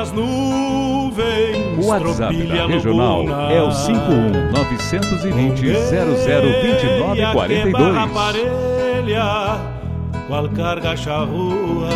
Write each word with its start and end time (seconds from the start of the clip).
Das 0.00 0.12
nuvens. 0.12 1.84
O 1.84 1.88
WhatsApp 1.88 2.34
da 2.46 2.66
Regional 2.66 3.24
é 3.50 3.62
o 3.62 3.70
51 3.70 4.50
920 4.50 5.72
0029 5.72 7.32
42. 7.32 8.12
parelha, 8.12 9.60
qual 10.26 10.48
carga 10.48 10.96
charrua, 10.96 11.90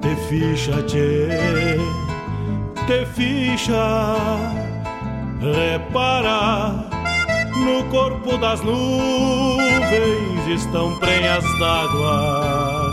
te 0.00 0.14
ficha, 0.28 0.80
tchê, 0.82 1.28
te 2.86 3.06
ficha, 3.06 4.14
repara. 5.40 6.86
No 7.56 7.82
corpo 7.84 8.36
das 8.36 8.60
nuvens 8.60 10.46
estão 10.46 10.96
prenhas 10.98 11.42
d'água 11.58 12.92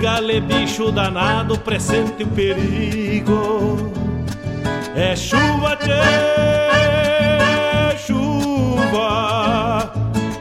Gale, 0.00 0.40
bicho 0.40 0.90
danado, 0.90 1.58
presente 1.58 2.22
o 2.22 2.26
perigo. 2.28 3.92
É 4.94 5.14
chuva, 5.14 5.76
tchê, 5.76 5.90
chuva. 8.06 9.92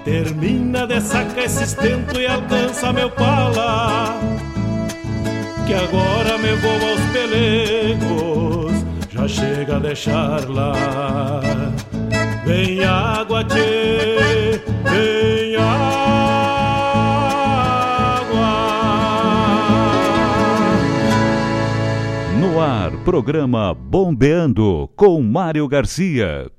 Termina 0.04 0.88
de 0.88 1.02
sacar 1.02 1.46
esse 1.46 1.64
estento 1.64 2.20
e 2.20 2.28
alcança 2.28 2.92
meu 2.94 3.10
pala. 3.10 4.18
Que 5.68 5.74
agora 5.74 6.38
me 6.38 6.54
vou 6.56 6.90
aos 6.90 7.02
pelegos, 7.12 8.86
já 9.10 9.28
chega 9.28 9.76
a 9.76 9.80
deixar 9.80 10.50
lá. 10.50 10.74
Vem 12.46 12.84
água, 12.84 13.44
tchê, 13.44 14.62
vem 14.84 15.56
água. 15.56 16.09
Ar, 22.59 22.92
programa 23.03 23.74
Bombeando 23.74 24.90
com 24.96 25.22
Mário 25.22 25.68
Garcia. 25.68 26.59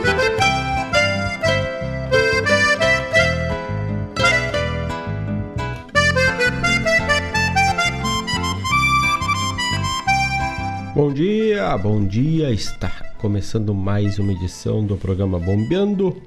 Bom 11.77 12.05
dia. 12.05 12.51
Está 12.51 12.89
começando 13.17 13.73
mais 13.73 14.19
uma 14.19 14.33
edição 14.33 14.85
do 14.85 14.97
programa 14.97 15.39
Bombeando. 15.39 16.21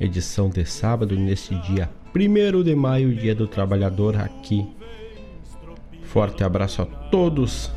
Edição 0.00 0.48
de 0.48 0.64
sábado, 0.64 1.16
neste 1.16 1.54
dia 1.60 1.88
1 2.14 2.62
de 2.62 2.74
maio, 2.74 3.14
dia 3.14 3.34
do 3.34 3.46
trabalhador 3.46 4.16
aqui. 4.16 4.66
Forte 6.02 6.42
abraço 6.42 6.82
a 6.82 6.86
todos 6.86 7.70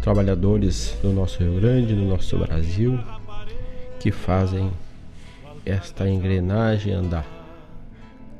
trabalhadores 0.00 0.96
do 1.02 1.12
nosso 1.12 1.42
Rio 1.42 1.60
Grande, 1.60 1.94
do 1.94 2.02
nosso 2.02 2.38
Brasil, 2.38 2.98
que 4.00 4.10
fazem 4.10 4.70
esta 5.66 6.08
engrenagem 6.08 6.94
andar. 6.94 7.26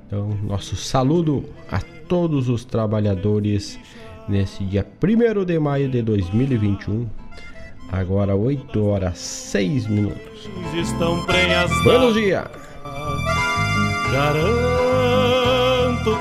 Então, 0.06 0.30
nosso 0.42 0.74
saludo 0.74 1.44
a 1.70 1.80
todos 2.08 2.48
os 2.48 2.64
trabalhadores 2.64 3.78
nesse 4.32 4.64
dia 4.64 4.84
1 5.02 5.44
de 5.44 5.58
maio 5.58 5.90
de 5.90 6.00
2021, 6.00 7.06
agora 7.92 8.34
8 8.34 8.82
horas 8.82 9.18
6 9.18 9.86
minutos. 9.88 10.48
Estão 10.74 11.22
Buenos 11.84 12.14
dias! 12.14 12.48
Garanto 14.10 14.48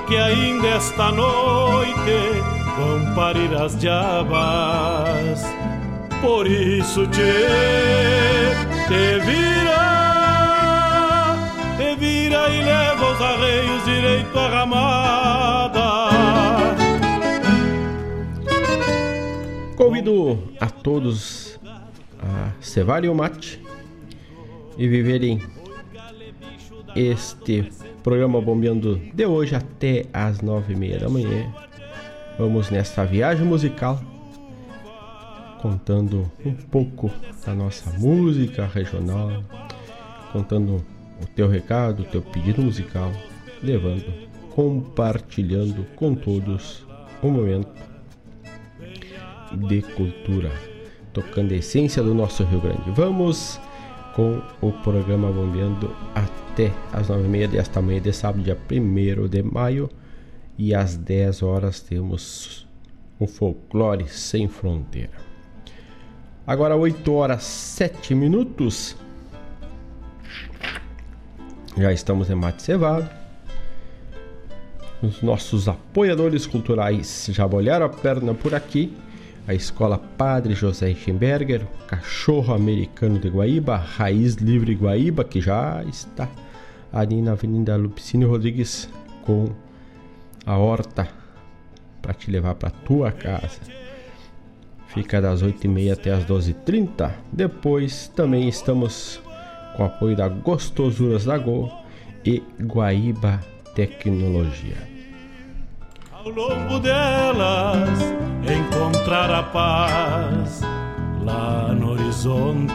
que 0.07 0.17
ainda 0.17 0.67
esta 0.67 1.11
noite 1.13 2.41
vão 2.77 3.15
parir 3.15 3.55
as 3.55 3.79
diabas. 3.79 5.41
Por 6.19 6.45
isso 6.45 7.07
te, 7.07 7.21
te 8.87 9.19
vira, 9.25 9.81
te 11.77 11.95
vira 11.95 12.49
e 12.49 12.61
leva 12.61 13.11
os 13.13 13.21
arreios 13.21 13.85
direito 13.85 14.37
à 14.37 14.49
ramada. 14.49 15.80
Convido 19.81 20.37
a 20.59 20.69
todos 20.69 21.59
a 22.19 22.51
cevarem 22.61 23.09
o 23.09 23.15
mate 23.15 23.59
e 24.77 24.87
viverem 24.87 25.41
este 26.95 27.67
programa 28.03 28.39
Bombeando 28.39 29.01
de 29.11 29.25
hoje 29.25 29.55
até 29.55 30.05
às 30.13 30.39
nove 30.39 30.73
e 30.73 30.75
meia 30.75 30.99
da 30.99 31.09
manhã. 31.09 31.51
Vamos 32.37 32.69
nesta 32.69 33.03
viagem 33.05 33.43
musical 33.43 33.99
contando 35.59 36.31
um 36.45 36.53
pouco 36.53 37.09
da 37.43 37.55
nossa 37.55 37.89
música 37.97 38.67
regional, 38.67 39.31
contando 40.31 40.75
o 41.23 41.25
teu 41.35 41.49
recado, 41.49 42.03
o 42.03 42.05
teu 42.05 42.21
pedido 42.21 42.61
musical, 42.61 43.11
levando, 43.63 44.13
compartilhando 44.51 45.87
com 45.95 46.13
todos 46.13 46.85
o 47.23 47.29
momento 47.29 47.90
de 49.53 49.81
cultura, 49.81 50.51
tocando 51.13 51.53
a 51.53 51.57
essência 51.57 52.01
do 52.01 52.13
nosso 52.13 52.43
Rio 52.43 52.61
Grande. 52.61 52.91
Vamos 52.91 53.59
com 54.15 54.41
o 54.61 54.71
programa 54.71 55.31
Bombeando 55.31 55.95
até 56.13 56.71
as 56.91 57.09
nove 57.09 57.25
e 57.25 57.27
meia 57.27 57.47
desta 57.47 57.81
manhã 57.81 58.01
de 58.01 58.13
sábado, 58.13 58.43
dia 58.43 58.57
1 58.69 59.27
de 59.27 59.43
maio, 59.43 59.89
e 60.57 60.73
às 60.73 60.95
10 60.95 61.43
horas 61.43 61.79
temos 61.79 62.67
o 63.19 63.27
Folclore 63.27 64.07
Sem 64.07 64.47
Fronteira. 64.47 65.31
Agora 66.45 66.75
8 66.75 67.13
horas 67.13 67.43
7 67.43 68.15
minutos. 68.15 68.95
Já 71.77 71.93
estamos 71.93 72.29
em 72.29 72.35
mate 72.35 72.63
cevado. 72.63 73.09
Os 75.01 75.21
nossos 75.21 75.67
apoiadores 75.67 76.45
culturais 76.45 77.27
já 77.31 77.47
molharam 77.47 77.85
a 77.85 77.89
perna 77.89 78.33
por 78.33 78.53
aqui 78.53 78.95
a 79.47 79.53
Escola 79.53 79.97
Padre 79.97 80.53
José 80.53 80.93
Schemberger, 80.93 81.65
Cachorro 81.87 82.53
Americano 82.53 83.19
de 83.19 83.29
Guaíba, 83.29 83.75
Raiz 83.77 84.35
Livre 84.35 84.75
Guaíba, 84.75 85.23
que 85.23 85.41
já 85.41 85.83
está 85.83 86.29
ali 86.91 87.21
na 87.21 87.31
Avenida 87.31 87.75
Lupicínio 87.75 88.29
Rodrigues 88.29 88.89
com 89.25 89.49
a 90.45 90.57
horta 90.57 91.07
para 92.01 92.13
te 92.13 92.29
levar 92.29 92.55
para 92.55 92.69
tua 92.69 93.11
casa. 93.11 93.59
Fica 94.87 95.21
das 95.21 95.41
8h30 95.41 95.93
até 95.93 96.11
as 96.11 96.25
12h30. 96.25 97.11
Depois 97.31 98.09
também 98.09 98.49
estamos 98.49 99.21
com 99.75 99.83
o 99.83 99.85
apoio 99.85 100.17
da 100.17 100.27
Gostosuras 100.27 101.25
da 101.25 101.37
Go 101.37 101.71
e 102.25 102.43
Guaíba 102.59 103.39
Tecnologia 103.73 104.90
ao 106.23 106.29
longo 106.29 106.79
delas 106.79 107.99
encontrar 108.45 109.31
a 109.31 109.41
paz 109.41 110.61
lá 111.23 111.73
no 111.73 111.93
horizonte. 111.93 112.73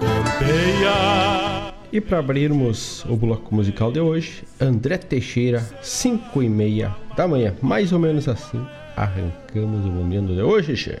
Campeia. 0.00 1.72
E 1.92 2.00
para 2.00 2.18
abrirmos 2.18 3.04
o 3.04 3.16
bloco 3.16 3.54
musical 3.54 3.92
de 3.92 4.00
hoje, 4.00 4.42
André 4.60 4.98
Teixeira, 4.98 5.60
5 5.80 6.42
e 6.42 6.48
meia 6.48 6.94
da 7.16 7.28
manhã, 7.28 7.54
mais 7.62 7.92
ou 7.92 8.00
menos 8.00 8.26
assim, 8.26 8.66
arrancamos 8.96 9.86
o 9.86 9.90
momento 9.90 10.34
de 10.34 10.42
hoje, 10.42 10.74
che. 10.74 10.98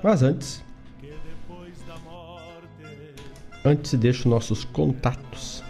Mas 0.00 0.22
antes, 0.22 0.62
antes 3.64 3.94
deixo 3.94 4.28
nossos 4.28 4.62
contatos. 4.62 5.64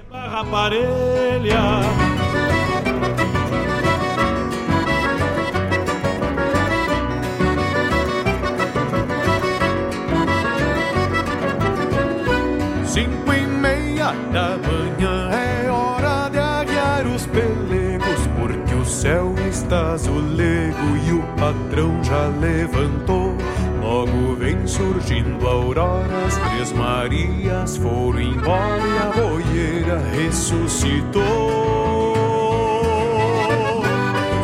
Estás 19.67 20.07
o 20.07 20.21
lego 20.37 20.97
e 21.05 21.13
o 21.13 21.23
patrão 21.37 22.03
já 22.05 22.29
levantou. 22.41 23.35
Logo 23.83 24.37
vem 24.37 24.65
surgindo 24.67 25.47
a 25.47 25.51
aurora, 25.51 26.27
as 26.27 26.37
três 26.37 26.73
Marias 26.73 27.77
foram 27.77 28.21
embora 28.21 28.81
e 28.87 28.99
a 28.99 29.13
boieira 29.13 29.99
ressuscitou. 30.15 31.25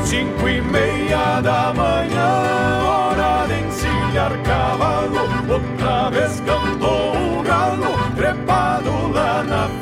Cinco 0.05 0.49
e 0.49 0.61
meia 0.61 1.41
da 1.41 1.73
manhã, 1.73 2.83
hora 2.85 3.47
de 3.47 3.65
encilhar 3.65 4.37
cavalo, 4.43 5.21
outra 5.49 6.11
vez 6.11 6.41
cantou 6.41 7.39
o 7.39 7.43
galo, 7.45 8.15
trepado 8.17 8.91
lá 9.13 9.45
na 9.45 9.82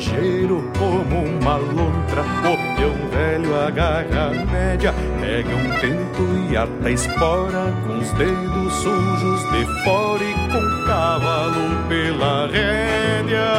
ligeiro 0.00 0.64
como 0.78 1.24
uma 1.24 1.56
lontra. 1.56 2.22
O 2.22 2.76
peão 2.76 3.10
velho 3.10 3.60
agarra 3.60 4.28
a 4.28 4.46
média, 4.46 4.94
pega 5.20 5.54
um 5.54 5.70
tento 5.78 6.50
e 6.50 6.56
ata 6.56 6.90
espora, 6.90 7.72
com 7.86 7.98
os 7.98 8.10
dedos 8.12 8.72
sujos 8.74 9.42
de 9.52 9.84
fora 9.84 10.24
e 10.24 10.34
com 10.34 10.86
cavalo 10.86 11.88
pela 11.88 12.46
rédea. 12.46 13.52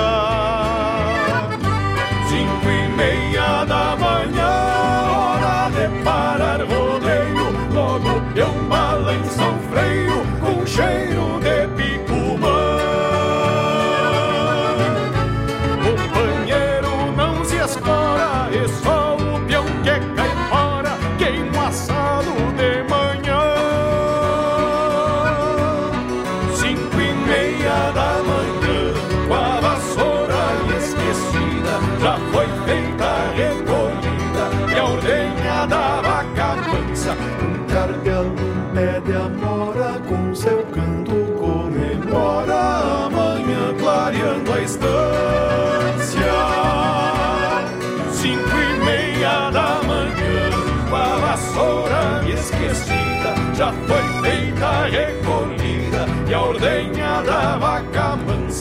Cinco 2.27 2.69
e 2.69 2.87
meia 2.97 3.63
da 3.65 3.95
manhã, 3.95 4.60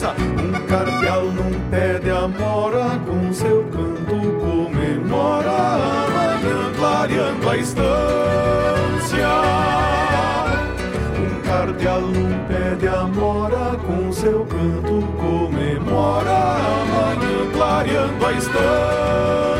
Um 0.09 0.67
cardeal 0.67 1.25
num 1.25 1.69
pé 1.69 1.99
de 1.99 2.09
amora, 2.09 2.99
com 3.05 3.31
seu 3.31 3.63
canto 3.65 4.15
comemora 4.39 5.51
amanhã 5.51 6.73
clareando 6.75 7.49
a 7.49 7.57
estância. 7.57 9.27
Um 11.15 11.41
cardeal 11.41 12.01
num 12.01 12.47
pé 12.47 12.75
de 12.79 12.87
amora, 12.87 13.77
com 13.85 14.11
seu 14.11 14.45
canto 14.45 15.07
comemora 15.17 15.81
mora 15.91 16.55
amanhã 16.81 17.51
clareando 17.53 18.25
a 18.25 18.33
estância. 18.33 19.50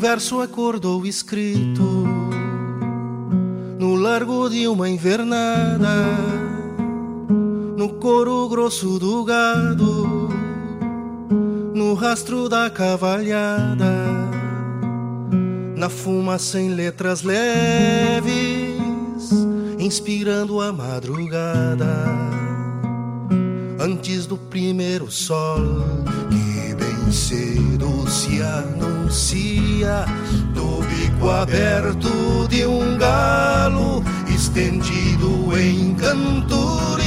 Verso 0.00 0.40
acordou 0.40 1.04
escrito 1.04 1.82
no 3.78 3.96
largo 3.96 4.48
de 4.48 4.66
uma 4.66 4.88
invernada, 4.88 6.06
no 7.76 7.90
coro 8.00 8.48
grosso 8.48 8.98
do 8.98 9.22
gado, 9.24 10.30
no 11.74 11.92
rastro 11.92 12.48
da 12.48 12.70
cavalhada, 12.70 13.92
na 15.76 15.90
fumaça 15.90 16.58
em 16.58 16.70
letras 16.70 17.20
leves, 17.22 18.32
inspirando 19.78 20.62
a 20.62 20.72
madrugada, 20.72 22.06
antes 23.78 24.24
do 24.24 24.38
primeiro 24.38 25.10
sol 25.10 25.60
que 26.30 26.69
cedo 27.12 28.08
se 28.08 28.40
anuncia 28.40 30.04
do 30.54 30.82
bico 30.86 31.28
aberto 31.30 32.46
de 32.48 32.64
um 32.66 32.96
galo 32.96 34.04
estendido 34.28 35.58
em 35.58 35.94
cantoria. 35.94 37.00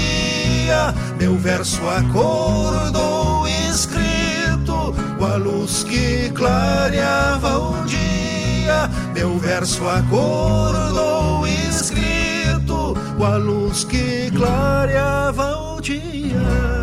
Meu 1.17 1.37
verso 1.37 1.81
acordou 1.89 3.47
escrito 3.47 4.93
com 5.17 5.25
a 5.25 5.35
luz 5.37 5.83
que 5.83 6.29
clareava 6.31 7.59
o 7.59 7.85
dia. 7.85 8.89
Meu 9.13 9.37
verso 9.39 9.87
acordou 9.87 11.47
escrito 11.47 12.95
com 13.17 13.25
a 13.25 13.37
luz 13.37 13.83
que 13.85 14.29
clareava 14.31 15.75
o 15.75 15.81
dia. 15.81 16.82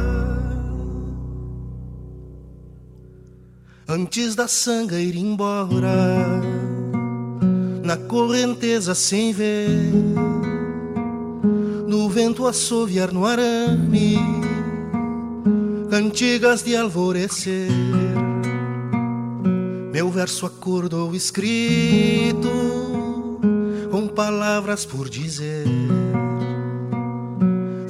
Antes 3.93 4.37
da 4.37 4.47
sanga 4.47 5.01
ir 5.01 5.17
embora, 5.17 5.91
na 7.83 7.97
correnteza 7.97 8.95
sem 8.95 9.33
ver, 9.33 9.91
no 11.89 12.09
vento 12.09 12.47
assoviar 12.47 13.13
no 13.13 13.27
arame, 13.27 14.17
cantigas 15.91 16.63
de 16.63 16.77
alvorecer. 16.77 17.69
Meu 19.93 20.09
verso 20.09 20.47
acordou 20.47 21.13
escrito, 21.13 22.49
com 23.91 24.07
palavras 24.07 24.85
por 24.85 25.09
dizer 25.09 25.67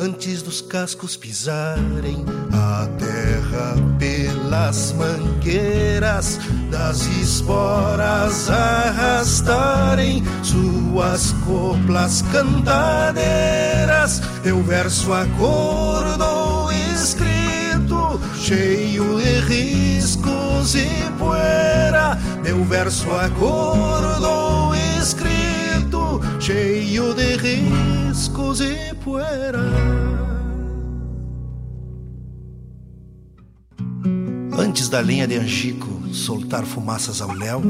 antes 0.00 0.40
dos 0.40 0.62
cascos 0.62 1.14
pisarem 1.14 2.25
a 2.52 2.88
terra 2.99 3.75
pelas 3.99 4.92
mangueiras 4.92 6.40
das 6.71 7.07
esporas 7.21 8.49
arrastarem 8.49 10.25
suas 10.42 11.33
coplas 11.45 12.23
cantadeiras. 12.33 14.23
Meu 14.42 14.62
verso 14.62 15.12
acordou 15.12 16.73
escrito, 16.73 18.19
cheio 18.38 19.21
de 19.21 19.40
riscos 19.40 20.75
e 20.75 20.88
poeira. 21.19 22.19
Meu 22.42 22.64
verso 22.64 23.12
acordou 23.12 24.75
escrito, 24.99 25.30
cheio 26.41 27.15
de 27.15 27.37
riscos 27.37 28.61
e 28.61 28.95
poeira. 29.05 29.61
Antes 34.59 34.89
da 34.89 35.01
lenha 35.01 35.27
de 35.27 35.37
angico 35.37 35.89
soltar 36.13 36.65
fumaças 36.65 37.21
ao 37.21 37.33
léu, 37.33 37.63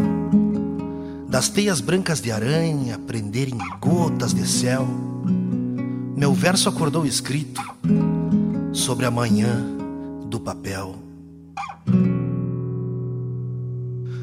das 1.29 1.49
teias 1.49 1.81
brancas 1.81 2.21
de 2.21 2.33
aranha 2.33 2.99
prenderem 2.99 3.59
gotas 3.81 4.35
de 4.35 4.47
céu, 4.47 4.87
meu 6.17 6.35
verso 6.35 6.69
acordou 6.69 7.07
escrito 7.07 7.63
sobre 8.73 9.07
a 9.07 9.11
manhã 9.11 9.65
do 10.27 10.41
papel. 10.41 10.97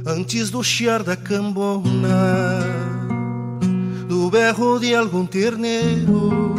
Antes 0.05 0.49
do 0.49 0.63
chiar 0.63 1.03
da 1.03 1.17
cambona, 1.17 2.96
do 4.07 4.29
berro 4.29 4.79
de 4.79 4.95
algum 4.95 5.25
terneiro, 5.25 6.55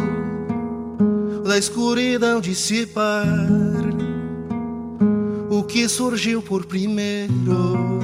da 1.43 1.57
escuridão 1.57 2.39
dissipar 2.39 3.25
o 5.49 5.63
que 5.63 5.89
surgiu 5.89 6.41
por 6.43 6.65
primeiro. 6.65 7.99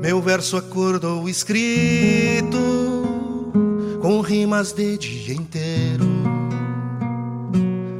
Meu 0.00 0.20
verso 0.20 0.56
acordou 0.56 1.28
escrito 1.28 2.58
com 4.00 4.20
rimas 4.20 4.72
de 4.72 4.98
dia 4.98 5.34
inteiro. 5.34 6.01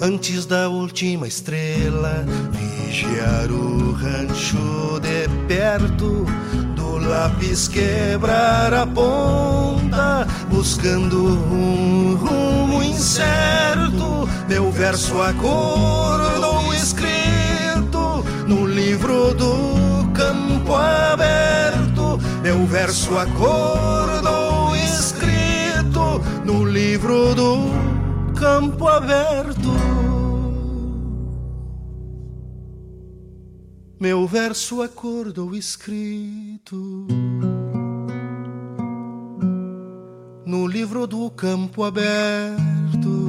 Antes 0.05 0.47
da 0.47 0.69
última 0.69 1.29
estrela, 1.29 2.25
vigiar 2.51 3.49
o 3.53 3.93
rancho 3.93 4.99
de 4.99 5.29
perto, 5.47 6.27
do 6.75 6.99
lápis 6.99 7.69
quebrar 7.69 8.75
a 8.75 8.85
ponta, 8.85 10.27
buscando 10.51 11.25
um 11.25 12.17
rumo 12.17 12.83
incerto. 12.83 14.29
Meu 14.49 14.73
verso 14.73 15.23
acordou 15.23 16.75
escrito 16.75 18.25
no 18.49 18.67
livro 18.67 19.33
do 19.35 20.11
campo 20.13 20.75
aberto, 20.75 22.19
meu 22.43 22.67
verso 22.67 23.17
acordou 23.17 24.75
escrito 24.75 26.21
no 26.45 26.65
livro 26.65 27.37
do 27.37 27.71
campo 28.35 28.89
aberto. 28.89 29.92
Meu 34.03 34.27
verso 34.27 34.83
acordou 34.83 35.55
escrito 35.55 37.07
no 40.45 40.67
livro 40.67 41.07
do 41.07 41.31
campo 41.31 41.85
aberto. 41.85 43.22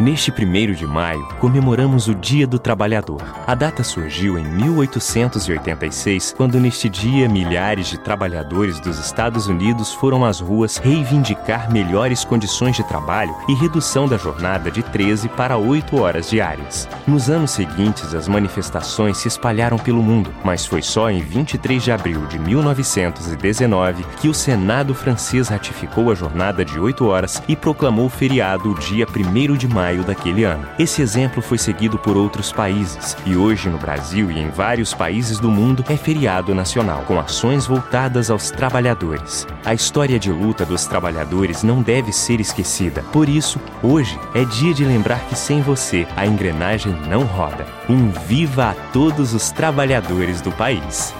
Neste 0.00 0.30
1 0.32 0.72
de 0.72 0.86
maio, 0.86 1.28
comemoramos 1.38 2.08
o 2.08 2.14
Dia 2.14 2.46
do 2.46 2.58
Trabalhador. 2.58 3.20
A 3.46 3.54
data 3.54 3.84
surgiu 3.84 4.38
em 4.38 4.44
1886, 4.44 6.32
quando 6.34 6.58
neste 6.58 6.88
dia 6.88 7.28
milhares 7.28 7.88
de 7.88 7.98
trabalhadores 7.98 8.80
dos 8.80 8.98
Estados 8.98 9.46
Unidos 9.46 9.92
foram 9.92 10.24
às 10.24 10.40
ruas 10.40 10.78
reivindicar 10.78 11.70
melhores 11.70 12.24
condições 12.24 12.76
de 12.76 12.82
trabalho 12.82 13.36
e 13.46 13.52
redução 13.52 14.08
da 14.08 14.16
jornada 14.16 14.70
de 14.70 14.82
13 14.82 15.28
para 15.28 15.58
8 15.58 15.94
horas 16.00 16.30
diárias. 16.30 16.88
Nos 17.06 17.28
anos 17.28 17.50
seguintes, 17.50 18.14
as 18.14 18.26
manifestações 18.26 19.18
se 19.18 19.28
espalharam 19.28 19.76
pelo 19.76 20.02
mundo, 20.02 20.32
mas 20.42 20.64
foi 20.64 20.80
só 20.80 21.10
em 21.10 21.20
23 21.20 21.84
de 21.84 21.92
abril 21.92 22.24
de 22.24 22.38
1919 22.38 24.06
que 24.18 24.30
o 24.30 24.34
Senado 24.34 24.94
francês 24.94 25.48
ratificou 25.48 26.10
a 26.10 26.14
jornada 26.14 26.64
de 26.64 26.80
8 26.80 27.06
horas 27.06 27.42
e 27.46 27.54
proclamou 27.54 28.08
feriado 28.08 28.70
o 28.70 28.74
dia 28.78 29.06
1 29.06 29.56
de 29.58 29.68
maio 29.68 29.89
maio 29.90 30.04
daquele 30.04 30.44
ano. 30.44 30.66
Esse 30.78 31.02
exemplo 31.02 31.42
foi 31.42 31.58
seguido 31.58 31.98
por 31.98 32.16
outros 32.16 32.52
países 32.52 33.16
e 33.26 33.36
hoje 33.36 33.68
no 33.68 33.76
Brasil 33.76 34.30
e 34.30 34.38
em 34.38 34.48
vários 34.48 34.94
países 34.94 35.40
do 35.40 35.50
mundo 35.50 35.84
é 35.88 35.96
feriado 35.96 36.54
nacional, 36.54 37.02
com 37.06 37.18
ações 37.18 37.66
voltadas 37.66 38.30
aos 38.30 38.50
trabalhadores. 38.50 39.46
A 39.64 39.74
história 39.74 40.18
de 40.18 40.30
luta 40.30 40.64
dos 40.64 40.86
trabalhadores 40.86 41.64
não 41.64 41.82
deve 41.82 42.12
ser 42.12 42.40
esquecida. 42.40 43.02
Por 43.12 43.28
isso, 43.28 43.58
hoje 43.82 44.18
é 44.32 44.44
dia 44.44 44.72
de 44.72 44.84
lembrar 44.84 45.20
que 45.28 45.36
sem 45.36 45.60
você 45.60 46.06
a 46.16 46.24
engrenagem 46.24 46.94
não 47.08 47.24
roda. 47.24 47.66
Um 47.88 48.10
viva 48.10 48.70
a 48.70 48.74
todos 48.92 49.34
os 49.34 49.50
trabalhadores 49.50 50.40
do 50.40 50.52
país. 50.52 51.12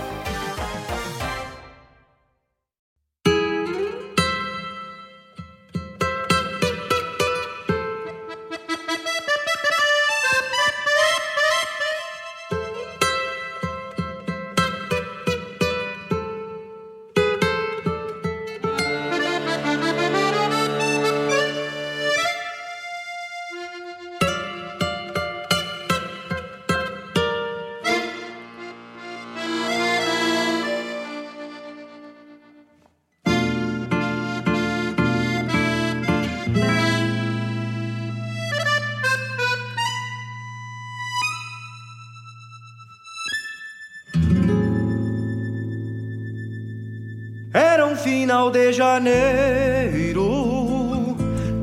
Janeiro, 49.00 50.26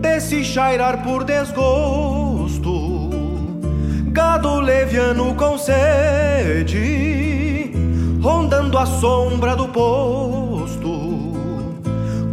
desse 0.01 0.43
chairar 0.43 1.03
por 1.03 1.23
desgosto, 1.23 3.11
gado 4.07 4.59
leviano 4.59 5.35
com 5.35 5.55
sede, 5.57 6.75
rondando 8.21 8.77
a 8.77 8.85
sombra 8.87 9.55
do 9.55 9.67
posto, 9.67 10.89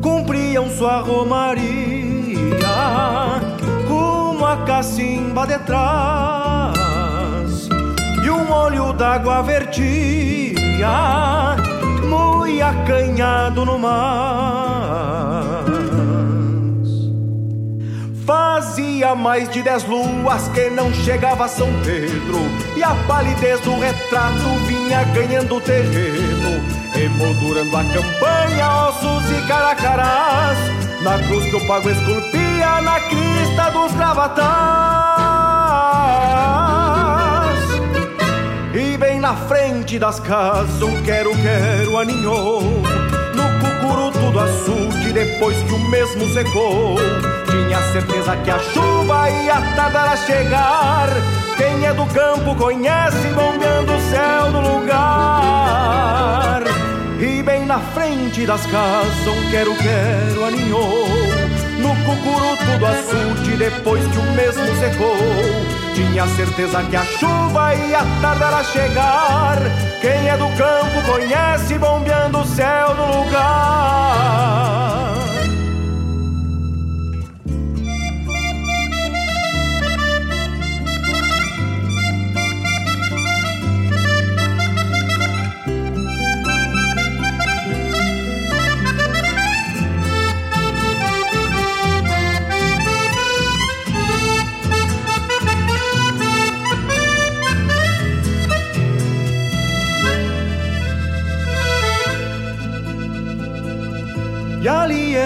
cumpriam 0.03 0.71
sua 0.71 1.01
romaria, 1.01 2.57
rumo 3.87 4.47
a 4.47 4.57
cacimba 4.65 5.47
de 5.47 5.59
trás, 5.61 6.75
e 8.25 8.31
um 8.31 8.51
olho 8.51 8.95
d'água 8.95 9.43
vertia 9.43 10.55
e 12.55 12.63
acanhado 12.63 13.65
no 13.65 13.79
mar. 13.79 14.64
Faz 18.25 18.65
Fazia 18.75 19.15
mais 19.15 19.49
de 19.51 19.63
dez 19.63 19.85
luas 19.85 20.49
que 20.49 20.71
não 20.71 20.93
chegava 20.93 21.47
São 21.49 21.69
Pedro 21.85 22.39
E 22.77 22.83
a 22.83 22.95
palidez 23.07 23.61
do 23.61 23.79
retrato 23.79 24.49
vinha 24.67 25.05
ganhando 25.05 25.61
terreno 25.61 26.63
Emoldurando 26.95 27.77
a 27.77 27.85
campanha, 27.85 28.89
ossos 28.89 29.31
e 29.31 29.47
caracarás 29.47 30.59
Na 31.03 31.19
cruz 31.19 31.45
que 31.47 31.57
o 31.57 31.67
pago 31.67 31.91
esculpia 31.91 32.81
na 32.83 33.01
crista 33.01 33.71
dos 33.71 33.93
gravatas 33.93 34.45
E 38.75 38.97
bem 38.97 39.21
na 39.21 39.35
frente 39.35 39.99
das 39.99 40.21
casas 40.21 40.83
um 40.83 41.03
quero-quero 41.03 41.99
aninhou 41.99 42.63
tudo 44.35 44.41
açude 44.41 45.13
depois 45.13 45.57
que 45.63 45.73
o 45.73 45.79
mesmo 45.91 46.29
secou 46.33 46.97
tinha 47.49 47.81
certeza 47.93 48.37
que 48.39 48.51
a 48.51 48.59
chuva 48.59 49.31
ia 49.31 49.61
tardar 49.77 50.13
a 50.13 50.17
chegar. 50.17 51.09
Quem 51.57 51.87
é 51.87 51.95
do 51.95 52.05
campo 52.07 52.57
conhece 52.57 53.29
bombeando 53.29 53.95
o 53.95 54.01
céu 54.11 54.51
do 54.51 54.59
lugar. 54.77 55.85
E 57.21 57.45
bem 57.45 57.65
na 57.65 57.79
frente 57.79 58.45
das 58.45 58.67
casas 58.67 59.27
um 59.29 59.51
quero-quero 59.51 60.45
aninhou. 60.45 61.07
No 61.79 61.95
cucuru 62.05 62.57
tudo 62.57 62.87
açude 62.87 63.57
depois 63.57 64.05
que 64.05 64.19
o 64.19 64.33
mesmo 64.33 64.67
secou. 64.81 65.84
Tinha 65.95 66.27
certeza 66.27 66.83
que 66.83 66.97
a 66.97 67.05
chuva 67.05 67.75
ia 67.75 68.01
tardar 68.21 68.55
a 68.55 68.65
chegar. 68.65 69.59
Quem 70.01 70.29
é 70.29 70.37
do 70.37 70.49
campo 70.57 71.03
conhece 71.13 71.79
bombeando 71.79 72.41
o 72.41 72.45
céu 72.45 72.95
do 72.97 73.19
lugar. 73.19 75.04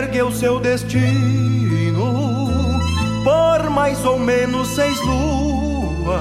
Ergueu 0.08 0.32
seu 0.32 0.58
destino 0.58 2.48
por 3.22 3.68
mais 3.68 4.02
ou 4.06 4.18
menos 4.18 4.68
seis 4.68 4.98
luas, 5.02 6.16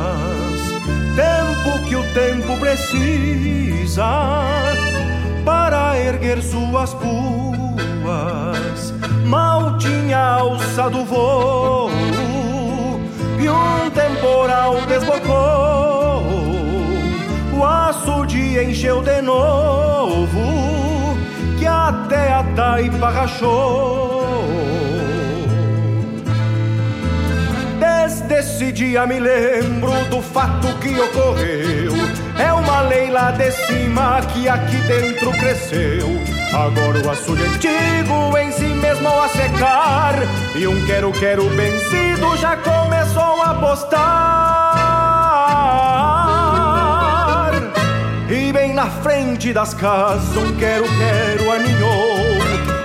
tempo 1.15 1.85
que 1.87 1.95
o 1.95 2.03
tempo 2.13 2.57
precisa 2.57 4.03
para 5.45 5.97
erguer 5.97 6.41
suas 6.41 6.93
puas. 6.95 8.93
Mal 9.25 9.77
tinha 9.77 10.19
alçado 10.19 11.05
voo 11.05 11.89
e 13.39 13.49
um 13.49 13.89
temporal 13.91 14.81
desbocou. 14.85 16.23
O 17.57 17.63
açude 17.63 18.59
encheu 18.59 19.01
de 19.01 19.21
novo 19.21 20.76
até 22.07 22.31
a 22.31 22.43
taipa 22.55 23.09
rachou. 23.09 24.23
Desde 27.79 28.33
esse 28.33 28.71
dia 28.71 29.05
me 29.05 29.19
lembro 29.19 29.91
do 30.09 30.21
fato 30.21 30.67
que 30.79 30.97
ocorreu. 30.99 31.91
É 32.39 32.53
uma 32.53 32.81
lei 32.81 33.11
lá 33.11 33.31
de 33.31 33.51
cima 33.51 34.21
que 34.33 34.47
aqui 34.47 34.77
dentro 34.87 35.31
cresceu. 35.33 36.07
Agora 36.53 37.05
o 37.05 37.09
açude 37.09 37.43
antigo 37.43 38.37
em 38.37 38.51
si 38.53 38.67
mesmo 38.67 39.09
a 39.09 39.27
secar. 39.27 40.15
E 40.55 40.65
um 40.65 40.85
quero-quero 40.85 41.49
vencido 41.49 42.37
já 42.37 42.55
começou 42.55 43.41
a 43.43 43.53
postar. 43.55 44.46
Na 48.87 48.93
frente 49.01 49.51
das 49.51 49.73
casas 49.73 50.37
um 50.37 50.55
quero-quero 50.55 51.51
aninhou 51.51 52.15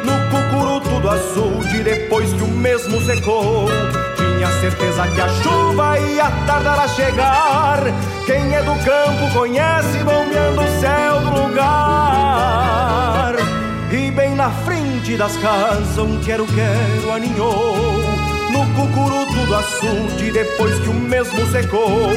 No 0.05 0.19
cucuru 0.31 0.81
tudo 0.81 1.09
açude 1.09 1.85
depois 1.85 2.33
que 2.33 2.43
o 2.43 2.49
mesmo 2.49 3.01
secou. 3.03 3.69
Tinha 4.17 4.49
certeza 4.61 5.07
que 5.07 5.21
a 5.21 5.29
chuva 5.29 6.01
ia 6.01 6.29
tardar 6.45 6.81
a 6.81 6.88
chegar. 6.88 7.79
Quem 8.27 8.53
é 8.53 8.62
do 8.62 8.75
campo 8.85 9.33
conhece 9.33 9.99
bombeando 9.99 10.62
o 10.62 10.81
céu 10.81 11.21
do 11.21 11.43
lugar. 11.47 13.37
E 13.93 14.11
bem 14.11 14.35
na 14.35 14.51
frente 14.51 15.17
das 15.17 15.37
casas 15.37 15.99
um 15.99 16.19
quero-quero 16.21 17.12
aninhou 17.12 18.12
no 18.53 18.67
cucuru 18.75 19.27
tudo 19.27 19.55
açude 19.55 20.31
depois 20.31 20.79
que 20.79 20.88
o 20.88 20.95
mesmo 20.95 21.45
secou. 21.51 22.11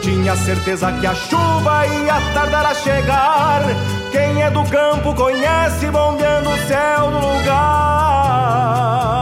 Tinha 0.00 0.34
certeza 0.34 0.90
que 0.92 1.06
a 1.06 1.14
chuva 1.14 1.86
ia 1.86 2.20
tardar 2.34 2.66
a 2.66 2.74
chegar. 2.74 3.62
Quem 4.10 4.42
é 4.42 4.50
do 4.50 4.64
campo 4.64 5.14
conhece 5.14 5.88
bombeando 5.90 6.50
o 6.50 6.58
céu 6.66 7.10
do 7.10 7.18
lugar. 7.18 9.21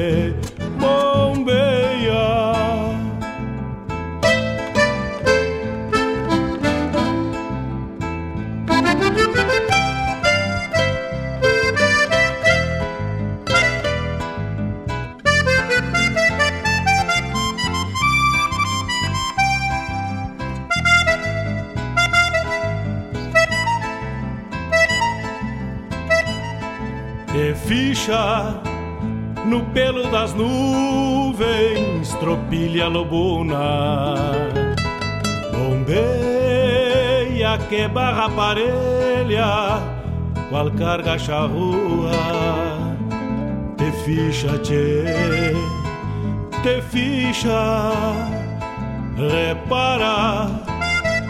Ficha 28.01 28.59
no 29.45 29.61
pelo 29.73 30.09
das 30.09 30.33
nuvens, 30.33 32.13
tropilha 32.19 32.87
lobuna. 32.87 34.15
Bombeia 35.51 36.77
que 37.69 37.87
barra 37.87 38.29
parelha, 38.29 39.79
qual 40.49 40.71
carga 40.71 41.17
charrua. 41.17 42.11
Te 43.77 43.91
ficha, 44.03 44.57
tchê, 44.59 45.53
te 46.63 46.81
ficha, 46.81 47.91
repara 49.17 50.60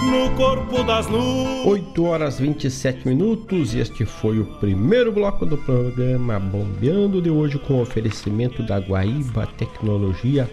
no 0.02 0.36
corpo 0.36 0.84
das 0.84 1.08
nuvens. 1.08 1.66
8 1.66 2.04
horas 2.04 2.40
27 2.40 3.08
minutos 3.08 3.76
e 3.76 3.80
este 3.80 4.04
foi 4.04 4.40
o 4.40 4.46
primeiro 4.46 5.12
bloco 5.12 5.46
do 5.46 5.58
programa 5.58 6.40
Bombeando 6.40 7.22
de 7.22 7.30
hoje 7.30 7.60
com 7.60 7.82
oferecimento 7.82 8.64
da 8.64 8.80
Guaíba 8.80 9.46
Tecnologia, 9.58 10.50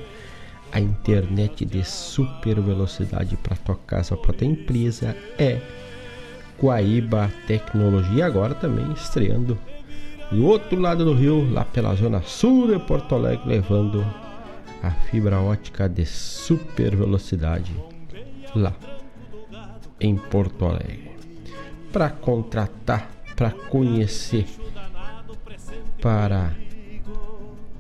a 0.71 0.79
internet 0.79 1.65
de 1.65 1.83
super 1.83 2.61
velocidade 2.61 3.37
para 3.37 3.57
tocar 3.57 4.05
sua 4.05 4.19
própria 4.19 4.47
empresa 4.47 5.17
é 5.39 5.61
Guaíba 6.61 7.33
Tecnologia, 7.47 8.27
agora 8.27 8.55
também 8.55 8.93
estreando 8.93 9.59
no 10.31 10.45
outro 10.45 10.79
lado 10.79 11.07
do 11.07 11.15
rio, 11.15 11.51
lá 11.51 11.65
pela 11.65 11.95
zona 11.95 12.21
sul 12.21 12.67
de 12.67 12.79
Porto 12.81 13.15
Alegre, 13.15 13.49
levando 13.49 14.05
a 14.83 14.91
fibra 14.91 15.41
ótica 15.41 15.89
de 15.89 16.05
super 16.05 16.95
velocidade 16.95 17.73
lá 18.55 18.75
em 20.01 20.17
Porto 20.17 20.65
Alegre. 20.65 21.11
Para 21.93 22.11
contratar, 22.11 23.11
para 23.37 23.51
conhecer, 23.51 24.47
para 26.01 26.55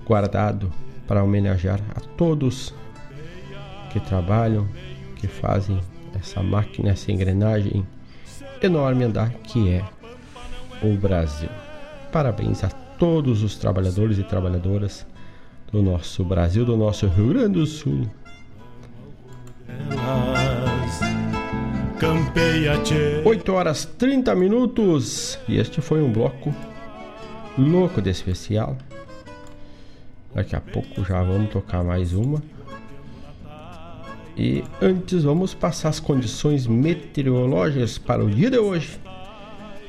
guardado 0.05 0.71
para 1.07 1.23
homenagear 1.23 1.79
a 1.95 1.99
todos 1.99 2.73
que 3.91 3.99
trabalham, 3.99 4.67
que 5.15 5.27
fazem 5.27 5.79
essa 6.15 6.41
máquina, 6.41 6.91
essa 6.91 7.11
engrenagem 7.11 7.85
enorme 8.61 9.05
andar 9.05 9.31
que 9.31 9.69
é 9.69 9.83
o 10.81 10.95
Brasil. 10.95 11.49
Parabéns 12.11 12.63
a 12.63 12.69
todos 12.69 13.43
os 13.43 13.55
trabalhadores 13.55 14.17
e 14.17 14.23
trabalhadoras 14.23 15.05
do 15.71 15.81
nosso 15.81 16.23
Brasil, 16.23 16.65
do 16.65 16.77
nosso 16.77 17.07
Rio 17.07 17.29
Grande 17.29 17.53
do 17.53 17.65
Sul. 17.65 18.07
Oito 23.25 23.53
horas 23.53 23.85
30 23.85 24.35
minutos 24.35 25.39
e 25.47 25.57
este 25.57 25.81
foi 25.81 26.01
um 26.01 26.11
bloco 26.11 26.53
louco 27.57 28.01
de 28.01 28.09
especial. 28.09 28.77
Daqui 30.33 30.55
a 30.55 30.61
pouco 30.61 31.03
já 31.03 31.21
vamos 31.21 31.51
tocar 31.51 31.83
mais 31.83 32.13
uma. 32.13 32.41
E 34.35 34.63
antes 34.81 35.23
vamos 35.23 35.53
passar 35.53 35.89
as 35.89 35.99
condições 35.99 36.65
meteorológicas 36.65 37.99
para 37.99 38.23
o 38.23 38.29
dia 38.29 38.49
de 38.49 38.57
hoje, 38.57 38.99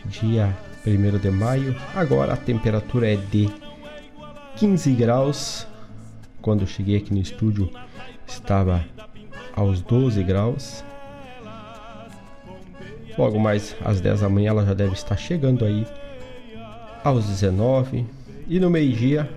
dia 0.04 0.54
1 0.86 1.18
de 1.18 1.30
maio. 1.30 1.74
Agora 1.94 2.34
a 2.34 2.36
temperatura 2.36 3.10
é 3.10 3.16
de 3.16 3.48
15 4.56 4.92
graus. 4.92 5.66
Quando 6.42 6.66
cheguei 6.66 6.98
aqui 6.98 7.14
no 7.14 7.20
estúdio 7.20 7.70
estava 8.26 8.84
aos 9.56 9.80
12 9.80 10.22
graus. 10.22 10.84
Logo 13.16 13.38
mais 13.38 13.74
às 13.82 13.98
10 14.02 14.20
da 14.20 14.28
manhã 14.28 14.50
ela 14.50 14.66
já 14.66 14.74
deve 14.74 14.92
estar 14.92 15.16
chegando 15.16 15.64
aí 15.64 15.86
aos 17.04 17.26
19 17.26 18.06
e 18.48 18.58
no 18.58 18.70
meio-dia 18.70 19.30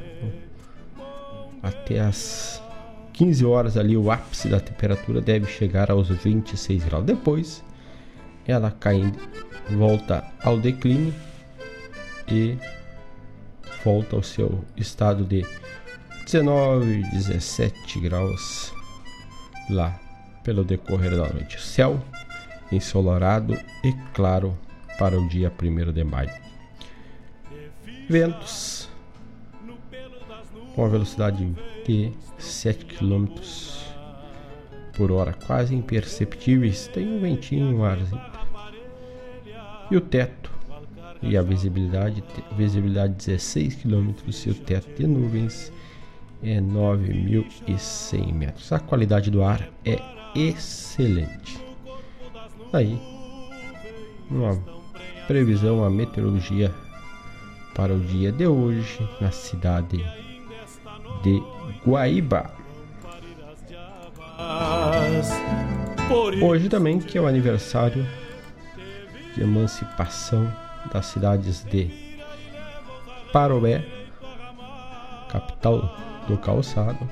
até 1.62 2.00
as 2.00 2.62
15 3.12 3.46
horas 3.46 3.78
ali 3.78 3.98
o 3.98 4.10
ápice 4.10 4.48
da 4.48 4.60
temperatura 4.60 5.20
deve 5.20 5.48
chegar 5.48 5.92
aos 5.92 6.08
26 6.08 6.86
graus. 6.86 7.06
Depois 7.06 7.64
ela 8.48 8.72
cai, 8.72 9.12
volta 9.72 10.24
ao 10.42 10.58
declínio 10.58 11.14
e 12.30 12.58
volta 13.84 14.16
ao 14.16 14.24
seu 14.24 14.64
estado 14.78 15.26
de 15.26 15.46
19, 16.26 17.04
17 17.12 18.00
graus 18.00 18.74
lá 19.70 20.00
pelo 20.44 20.64
decorrer 20.64 21.12
da 21.12 21.28
noite. 21.34 21.62
Céu 21.62 22.02
ensolarado 22.72 23.58
e 23.84 23.94
claro 24.14 24.58
para 24.98 25.20
o 25.20 25.28
dia 25.28 25.52
1 25.62 25.92
de 25.92 26.04
maio. 26.04 26.47
Ventos 28.10 28.90
com 30.74 30.86
a 30.86 30.88
velocidade 30.88 31.46
de 31.86 32.14
7 32.38 32.86
km 32.86 33.28
por 34.96 35.12
hora, 35.12 35.34
quase 35.34 35.76
imperceptíveis. 35.76 36.88
Tem 36.88 37.08
um 37.08 37.20
ventinho, 37.20 37.78
um 37.78 37.84
arzinho. 37.84 38.22
E 39.92 39.98
o 39.98 40.02
teto 40.02 40.52
e 41.22 41.36
a 41.36 41.42
visibilidade, 41.42 42.24
visibilidade 42.56 43.14
16 43.14 43.76
km 43.76 44.14
e 44.46 44.50
o 44.52 44.56
teto 44.56 44.90
de 44.96 45.08
nuvens 45.08 45.74
é 46.44 46.62
9.100 46.62 48.34
metros. 48.34 48.72
A 48.72 48.80
qualidade 48.80 49.30
do 49.30 49.44
ar 49.44 49.68
é 49.84 50.00
excelente. 50.36 51.60
Aí, 52.72 52.98
uma 54.30 54.56
previsão, 55.28 55.84
a 55.84 55.90
meteorologia 55.90 56.74
para 57.78 57.94
o 57.94 58.00
dia 58.00 58.32
de 58.32 58.48
hoje 58.48 59.08
na 59.22 59.30
cidade 59.30 60.04
de 61.22 61.44
Guaíba. 61.86 62.52
Hoje 66.42 66.70
também 66.70 66.98
que 66.98 67.20
é 67.20 67.22
o 67.22 67.28
aniversário 67.28 68.04
de 69.36 69.44
emancipação 69.44 70.52
das 70.92 71.06
cidades 71.06 71.64
de 71.66 71.92
Parobé, 73.32 73.86
capital 75.30 75.96
do 76.28 76.36
calçado, 76.36 77.08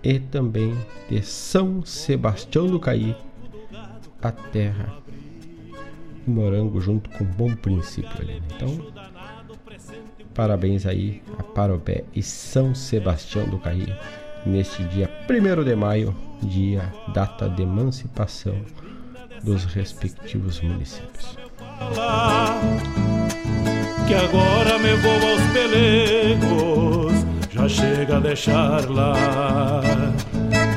e 0.00 0.20
também 0.20 0.78
de 1.10 1.20
São 1.22 1.84
Sebastião 1.84 2.68
do 2.68 2.78
Caí, 2.78 3.16
a 4.22 4.30
terra 4.30 4.94
do 6.24 6.30
morango 6.30 6.80
junto 6.80 7.10
com 7.10 7.24
Bom 7.24 7.52
Princípio 7.56 8.20
ali. 8.20 8.40
Então, 8.54 8.92
parabéns 10.34 10.86
aí 10.86 11.22
a 11.38 11.42
Parobé 11.42 12.04
e 12.14 12.22
São 12.22 12.74
Sebastião 12.74 13.48
do 13.48 13.58
Caí 13.58 13.94
neste 14.46 14.84
dia 14.84 15.10
1 15.28 15.64
de 15.64 15.76
maio, 15.76 16.14
dia 16.42 16.92
data 17.12 17.48
de 17.48 17.62
emancipação 17.62 18.60
dos 19.42 19.64
respectivos 19.64 20.60
municípios 20.60 21.36
que 24.08 24.14
agora 24.14 24.78
me 24.78 24.94
vou 24.94 25.12
aos 25.12 25.42
pelegos, 25.52 27.26
já 27.50 27.68
chega 27.68 28.16
a 28.16 28.20
deixar 28.20 28.88
lá. 28.88 29.82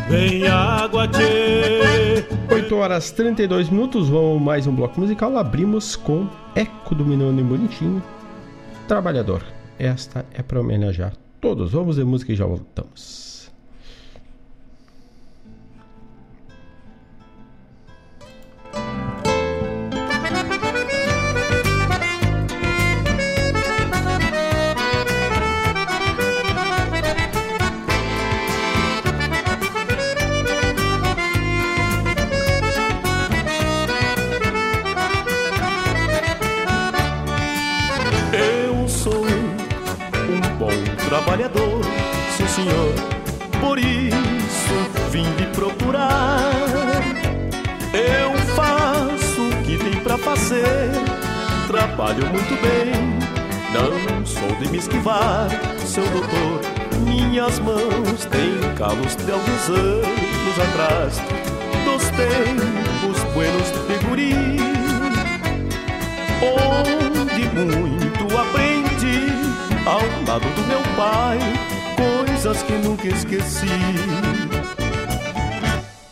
Vem 0.09 0.45
água, 0.49 1.07
tchê. 1.07 2.25
8 2.53 2.75
horas 2.75 3.09
32 3.11 3.69
minutos, 3.69 4.09
vamos 4.09 4.41
mais 4.41 4.67
um 4.67 4.75
bloco 4.75 4.99
musical. 4.99 5.37
Abrimos 5.37 5.95
com 5.95 6.27
Eco 6.55 6.93
do 6.93 7.05
Minone 7.05 7.41
Bonitinho, 7.41 8.03
Trabalhador. 8.91 9.41
Esta 9.79 10.25
é 10.33 10.43
para 10.43 10.59
homenagear 10.59 11.13
todos. 11.39 11.71
Vamos 11.71 11.95
ver 11.95 12.03
música 12.03 12.33
e 12.33 12.35
já 12.35 12.45
voltamos. 12.45 13.30
Senhor, 42.61 42.93
por 43.59 43.79
isso 43.79 44.75
vim 45.09 45.23
lhe 45.23 45.47
procurar. 45.47 46.51
Eu 47.93 48.33
faço 48.55 49.41
o 49.41 49.63
que 49.63 49.77
tem 49.77 49.99
pra 50.01 50.17
fazer, 50.17 50.91
trabalho 51.67 52.25
muito 52.27 52.61
bem, 52.61 53.19
não 53.73 54.25
sou 54.25 54.55
de 54.59 54.69
me 54.69 54.77
esquivar, 54.77 55.49
seu 55.85 56.05
doutor. 56.09 56.61
Minhas 57.03 57.59
mãos 57.59 58.25
têm 58.29 58.75
calos 58.75 59.15
de 59.15 59.31
alguns 59.31 59.69
anos 59.69 60.59
atrás, 60.59 61.21
dos 61.83 62.03
tempos 62.11 63.23
buenos 63.33 63.71
de 63.71 64.05
guri, 64.05 64.35
onde 66.43 67.47
muito 67.49 68.37
aprendi. 68.37 69.31
Ao 69.83 69.99
lado 70.27 70.47
do 70.55 70.67
meu 70.67 70.81
pai, 70.95 71.39
coisas 72.41 72.63
que 72.63 72.73
nunca 72.73 73.07
esqueci. 73.07 73.67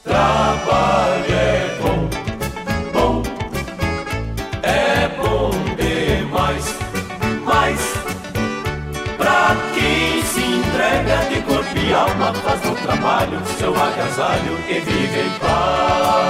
Trabalho 0.03 1.33
é 1.33 1.77
bom, 1.81 2.09
bom, 2.93 3.23
é 4.61 5.07
bom 5.17 5.49
demais, 5.75 6.75
mas 7.43 7.93
pra 9.17 9.55
quem 9.73 10.23
se 10.23 10.41
entrega 10.41 11.17
de 11.33 11.41
corpo 11.41 11.77
e 11.77 11.93
alma, 11.93 12.33
faz 12.33 12.61
do 12.61 12.75
trabalho 12.83 13.41
seu 13.57 13.73
agasalho 13.75 14.59
e 14.69 14.79
vive 14.79 15.19
em 15.21 15.39
paz. 15.39 16.28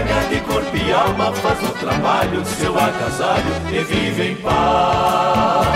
Entrega 0.00 0.28
de 0.28 0.40
corpo 0.40 0.76
e 0.76 0.92
alma, 0.92 1.32
faz 1.32 1.62
o 1.62 1.72
trabalho, 1.74 2.44
seu 2.44 2.78
agasalho 2.78 3.54
e 3.72 3.84
vive 3.84 4.30
em 4.30 4.36
paz. 4.36 5.68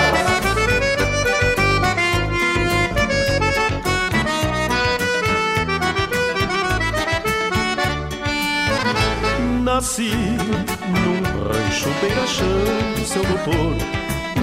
Nasci 9.62 10.12
num 10.12 11.22
rancho 11.44 11.90
beira-chão, 12.00 13.04
seu 13.04 13.22
doutor, 13.24 13.76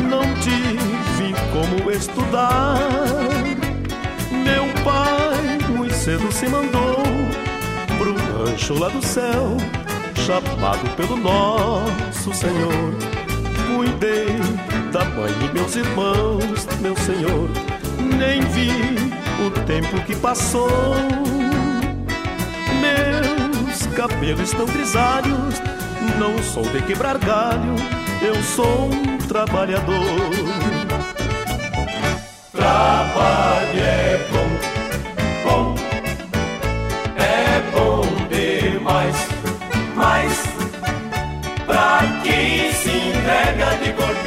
não 0.09 0.23
tive 0.41 1.33
como 1.51 1.91
estudar. 1.91 2.77
Meu 4.31 4.65
pai 4.83 5.41
cedo 5.93 6.31
se 6.31 6.47
mandou 6.47 7.00
rancho 8.45 8.73
lá 8.73 8.89
do 8.89 9.05
céu, 9.05 9.57
chamado 10.25 10.89
pelo 10.95 11.15
nosso 11.15 12.33
Senhor. 12.33 12.93
Cuidei 13.67 14.35
da 14.91 15.05
mãe 15.05 15.31
e 15.45 15.53
meus 15.53 15.75
irmãos, 15.75 16.67
meu 16.79 16.95
Senhor, 16.97 17.49
nem 18.17 18.41
vi 18.41 18.71
o 19.45 19.51
tempo 19.65 20.01
que 20.05 20.15
passou. 20.15 20.95
Meus 22.81 23.87
cabelos 23.95 24.51
estão 24.51 24.65
grisalhos, 24.65 25.61
não 26.17 26.41
sou 26.41 26.63
de 26.63 26.81
quebrar 26.81 27.17
galho, 27.19 27.75
eu 28.21 28.41
sou 28.43 28.89
um 28.89 29.17
trabalhador. 29.17 29.95
Trabalho 32.51 34.30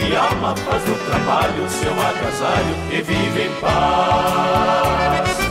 e 0.09 0.17
alma, 0.17 0.55
faz 0.57 0.83
do 0.85 0.95
trabalho 1.07 1.69
seu 1.69 1.93
agasalho 1.93 2.77
e 2.93 3.03
vive 3.03 3.43
em 3.43 3.61
paz. 3.61 5.44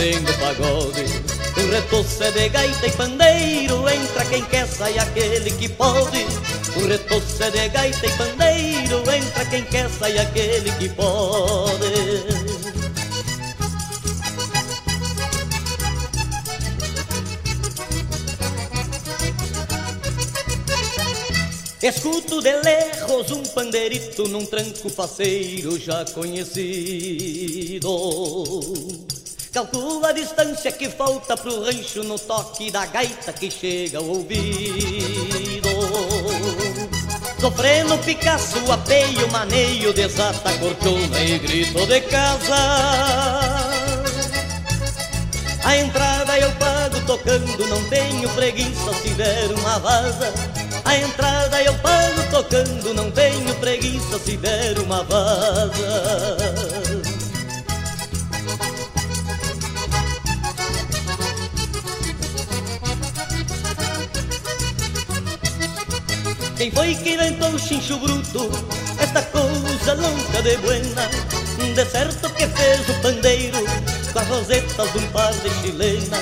Fazendo 0.00 0.32
pagode. 0.38 1.04
O 1.56 1.70
retoço 1.70 2.22
é 2.24 2.30
de 2.30 2.48
gaita 2.48 2.86
e 2.86 2.92
pandeiro, 2.92 3.86
entra 3.86 4.24
quem 4.24 4.42
quer, 4.46 4.66
sai 4.66 4.98
aquele 4.98 5.50
que 5.50 5.68
pode. 5.68 6.24
O 6.76 6.86
retoço 6.86 7.42
é 7.42 7.50
de 7.50 7.68
gaita 7.68 8.06
e 8.06 8.10
pandeiro, 8.16 8.98
entra 9.10 9.44
quem 9.44 9.62
quer, 9.64 9.90
sai 9.90 10.18
aquele 10.18 10.72
que 10.72 10.88
pode. 10.88 11.90
Escuto 21.82 22.40
de 22.42 22.52
lejos 22.56 23.30
um 23.32 23.42
pandeirito 23.42 24.28
num 24.28 24.46
tranco 24.46 24.88
faceiro 24.88 25.78
já 25.78 26.04
conhecido. 26.06 27.90
Calcula 29.52 30.10
a 30.10 30.12
distância 30.12 30.70
que 30.70 30.88
falta 30.88 31.36
pro 31.36 31.64
rancho 31.64 32.04
no 32.04 32.16
toque 32.16 32.70
da 32.70 32.86
gaita 32.86 33.32
que 33.32 33.50
chega 33.50 33.98
ao 33.98 34.04
ouvido. 34.04 35.68
Sofrendo 37.40 37.98
Picasso, 37.98 38.70
apeio, 38.70 39.28
maneio, 39.32 39.92
desata 39.92 40.56
cortona 40.58 41.20
e 41.20 41.38
grito 41.40 41.84
de 41.84 42.00
casa. 42.02 42.54
A 45.64 45.76
entrada 45.76 46.38
eu 46.38 46.52
pago 46.52 47.00
tocando, 47.06 47.66
não 47.66 47.82
tenho 47.88 48.28
preguiça 48.30 48.92
se 49.02 49.08
der 49.10 49.50
uma 49.52 49.80
vaza. 49.80 50.32
A 50.84 50.96
entrada 50.96 51.60
eu 51.62 51.74
pago 51.78 52.22
tocando, 52.30 52.94
não 52.94 53.10
tenho 53.10 53.54
preguiça 53.56 54.16
se 54.20 54.36
der 54.36 54.78
uma 54.78 55.02
vaza. 55.02 56.89
Quem 66.60 66.70
foi 66.72 66.94
que 66.94 67.14
inventou 67.14 67.48
o 67.48 67.58
chincho 67.58 67.96
bruto? 67.96 68.50
Esta 68.98 69.22
coisa 69.22 69.94
louca 69.94 70.42
de 70.42 70.58
buena. 70.58 71.08
De 71.74 71.84
certo 71.86 72.28
que 72.34 72.46
fez 72.48 72.86
o 72.86 73.00
pandeiro 73.00 73.64
Com 74.12 74.18
as 74.18 74.28
rosetas 74.28 74.92
de 74.92 74.98
um 74.98 75.06
par 75.08 75.32
de 75.32 75.48
chilena. 75.62 76.18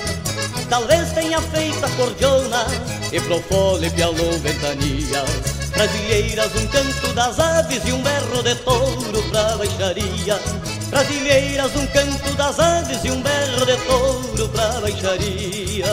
Talvez 0.70 1.10
tenha 1.10 1.42
feito 1.42 1.84
a 1.84 1.90
cordiona 1.90 2.66
E 3.10 3.20
pro 3.20 3.42
fole 3.42 3.90
pialou 3.90 4.38
ventanias 4.38 5.28
Brasileiras, 5.72 6.54
um 6.54 6.66
canto 6.68 7.12
das 7.14 7.40
aves 7.40 7.82
E 7.84 7.92
um 7.92 8.00
berro 8.00 8.42
de 8.44 8.54
touro 8.54 9.22
pra 9.30 9.56
baixaria 9.56 10.38
Brasileiras, 10.88 11.74
um 11.74 11.86
canto 11.88 12.36
das 12.36 12.60
aves 12.60 13.04
E 13.04 13.10
um 13.10 13.20
berro 13.20 13.66
de 13.66 13.76
touro 13.78 14.48
pra 14.50 14.80
baixaria 14.82 15.86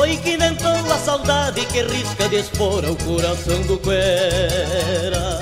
foi 0.00 0.16
que 0.16 0.30
inventou 0.30 0.72
a 0.90 0.98
saudade 0.98 1.60
que 1.66 1.82
risca 1.82 2.26
de 2.26 2.36
espora 2.36 2.90
o 2.90 2.96
coração 3.04 3.60
do 3.64 3.78
cuera? 3.80 5.38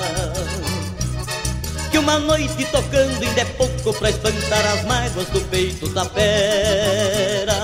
Que 1.93 1.99
uma 1.99 2.19
noite 2.19 2.65
tocando 2.65 3.23
ainda 3.23 3.41
é 3.41 3.45
pouco 3.45 3.95
pra 3.95 4.11
espantar 4.11 4.67
as 4.67 4.85
mágoas 4.85 5.29
do 5.29 5.41
peito 5.43 5.89
da 5.91 6.05
pera. 6.07 7.55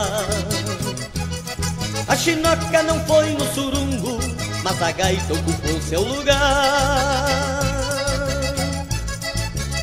A 2.06 2.16
chinoca 2.16 2.82
não 2.84 3.04
foi 3.06 3.30
no 3.30 3.52
surungo, 3.52 4.20
mas 4.62 4.80
a 4.80 4.92
gaita 4.92 5.34
ocupou 5.34 5.82
seu 5.82 6.00
lugar. 6.00 7.58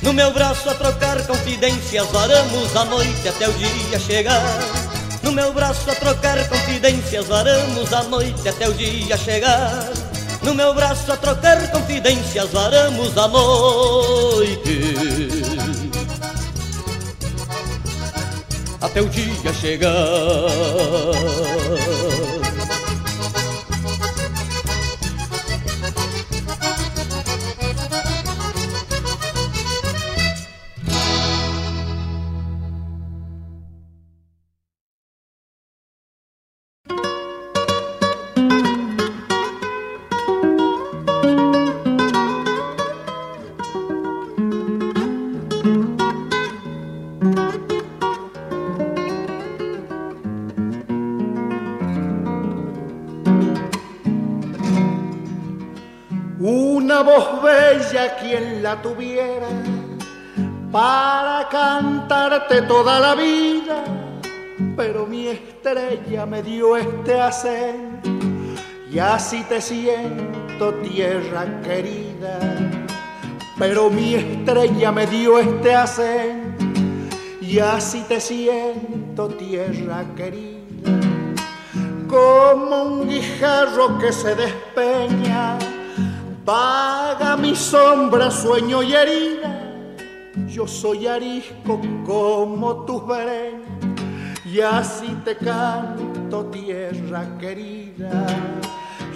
No 0.01 0.13
meu 0.13 0.31
braço 0.31 0.69
a 0.69 0.75
trocar 0.75 1.21
confidências, 1.27 2.07
varamos 2.07 2.73
a 2.73 2.85
noite 2.85 3.27
até 3.27 3.49
o 3.49 3.53
dia 3.53 3.99
chegar. 3.99 4.80
No 5.23 5.31
meu 5.31 5.53
braço 5.53 5.89
a 5.89 5.95
trocar 5.95 6.47
confidências, 6.49 7.27
varamos 7.27 7.93
a 7.93 8.03
noite 8.03 8.47
até 8.47 8.67
o 8.67 8.73
dia 8.73 9.17
chegar. 9.17 9.89
No 10.41 10.55
meu 10.55 10.73
braço 10.73 11.11
a 11.11 11.17
trocar 11.17 11.71
confidências, 11.71 12.49
varamos 12.49 13.15
a 13.17 13.27
noite 13.27 14.81
até 18.81 19.01
o 19.01 19.09
dia 19.09 19.53
chegar. 19.53 19.91
Voz 57.03 57.41
bella 57.41 58.15
quien 58.17 58.61
la 58.61 58.79
tuviera 58.79 59.47
para 60.71 61.49
cantarte 61.49 62.61
toda 62.61 62.99
la 62.99 63.15
vida, 63.15 63.83
pero 64.77 65.07
mi 65.07 65.27
estrella 65.27 66.27
me 66.27 66.43
dio 66.43 66.77
este 66.77 67.19
acento 67.19 68.07
y 68.91 68.99
así 68.99 69.43
te 69.49 69.59
siento 69.61 70.75
tierra 70.75 71.61
querida, 71.63 72.39
pero 73.57 73.89
mi 73.89 74.13
estrella 74.13 74.91
me 74.91 75.07
dio 75.07 75.39
este 75.39 75.73
acento 75.73 76.65
y 77.41 77.57
así 77.57 78.05
te 78.07 78.21
siento 78.21 79.27
tierra 79.29 80.05
querida, 80.15 80.99
como 82.07 82.83
un 82.83 83.09
guijarro 83.09 83.97
que 83.97 84.13
se 84.13 84.35
despeña 84.35 85.57
Vaga 86.43 87.37
mi 87.37 87.55
sombra, 87.55 88.31
sueño 88.31 88.81
y 88.81 88.95
herida. 88.95 89.59
Yo 90.47 90.65
soy 90.65 91.05
arisco 91.05 91.79
como 92.03 92.83
tus 92.83 93.05
breñas 93.05 94.43
y 94.43 94.59
así 94.59 95.07
te 95.23 95.37
canto, 95.37 96.45
tierra 96.45 97.37
querida. 97.39 98.25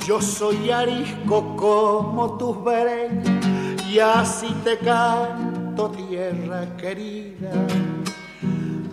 Yo 0.05 0.21
soy 0.21 0.69
arisco 0.69 1.55
como 1.55 2.37
tus 2.37 2.63
breñas 2.63 3.83
y 3.89 3.97
así 3.97 4.53
te 4.63 4.77
canto, 4.77 5.89
tierra 5.89 6.77
querida. 6.77 7.51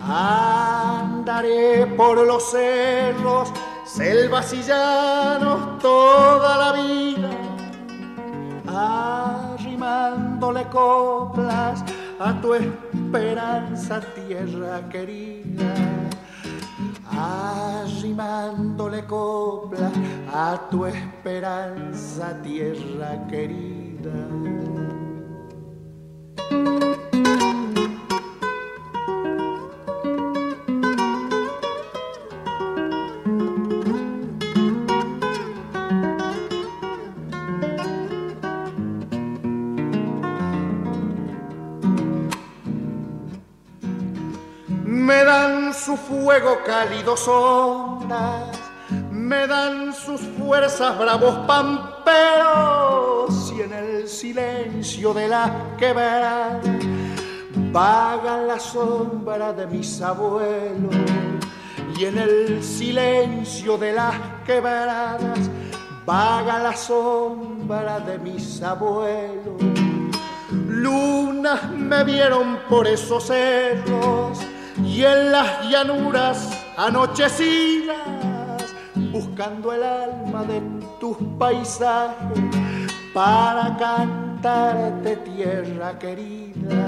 Andaré 0.01 1.85
por 1.95 2.25
los 2.25 2.49
cerros, 2.49 3.49
selvas 3.85 4.51
y 4.53 4.63
llanos 4.63 5.77
toda 5.77 6.57
la 6.57 6.81
vida 6.81 7.42
arrimándole 8.75 10.65
coplas 10.69 11.83
a 12.19 12.33
tu 12.41 12.53
esperanza, 12.53 14.01
tierra 14.15 14.87
querida. 14.89 15.73
Arrimándole 17.11 19.05
coplas 19.05 19.93
a 20.33 20.59
tu 20.69 20.85
esperanza, 20.85 22.41
tierra 22.41 23.27
querida. 23.27 24.11
Su 45.93 45.97
fuego 45.97 46.59
cálido 46.65 47.13
ondas, 47.27 48.57
me 49.11 49.45
dan 49.45 49.93
sus 49.93 50.21
fuerzas 50.21 50.97
bravos 50.97 51.35
pamperos 51.45 53.53
y 53.55 53.61
en 53.61 53.73
el 53.73 54.07
silencio 54.07 55.13
de 55.13 55.27
la 55.27 55.75
quebrada 55.77 56.59
vaga 57.71 58.37
la 58.37 58.59
sombra 58.59 59.53
de 59.53 59.67
mis 59.67 60.01
abuelos 60.01 60.95
y 61.95 62.05
en 62.05 62.17
el 62.17 62.63
silencio 62.63 63.77
de 63.77 63.93
las 63.93 64.15
quebradas 64.47 65.47
vaga 66.07 66.57
la 66.57 66.75
sombra 66.75 67.99
de 67.99 68.17
mis 68.17 68.63
abuelos. 68.63 69.61
Lunas 70.51 71.69
me 71.71 72.03
vieron 72.03 72.57
por 72.67 72.87
esos 72.87 73.27
cerros 73.27 74.39
y 74.81 75.03
en 75.03 75.31
las 75.31 75.69
llanuras 75.69 76.49
anochecidas, 76.77 77.97
buscando 79.11 79.73
el 79.73 79.83
alma 79.83 80.43
de 80.43 80.61
tus 80.99 81.17
paisajes 81.37 82.39
para 83.13 83.77
cantarte 83.77 85.17
tierra 85.17 85.97
querida, 85.99 86.85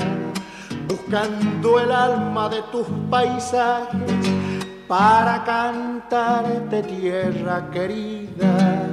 buscando 0.88 1.80
el 1.80 1.92
alma 1.92 2.50
de 2.50 2.62
tus 2.72 2.88
paisajes 3.10 4.66
para 4.88 5.44
cantarte 5.44 6.84
tierra 6.84 7.70
querida. 7.72 8.90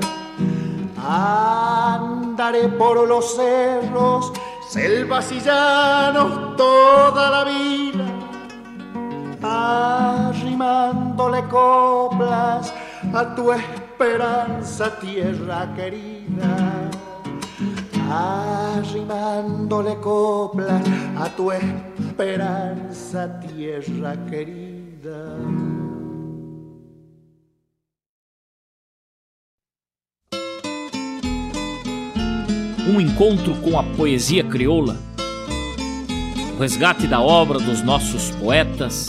Andaré 1.04 2.68
por 2.68 3.08
los 3.08 3.34
cerros, 3.34 4.32
selvas 4.68 5.32
y 5.32 5.40
llanos 5.40 6.56
toda 6.56 7.30
la 7.30 7.44
vida, 7.44 8.04
arrimándole 9.42 11.42
coplas 11.48 12.72
a 13.12 13.34
tu 13.34 13.52
esperanza, 13.52 14.90
tierra 15.00 15.72
querida. 15.74 16.90
Arrimándole 18.10 19.96
coplas 19.96 20.82
a 21.18 21.28
tu 21.30 21.50
esperanza, 21.52 23.40
tierra 23.40 24.16
querida. 24.28 24.82
um 32.92 33.00
encontro 33.00 33.54
com 33.62 33.78
a 33.78 33.82
poesia 33.82 34.44
crioula, 34.44 34.98
o 36.54 36.60
resgate 36.60 37.06
da 37.06 37.20
obra 37.20 37.58
dos 37.58 37.80
nossos 37.80 38.30
poetas, 38.32 39.08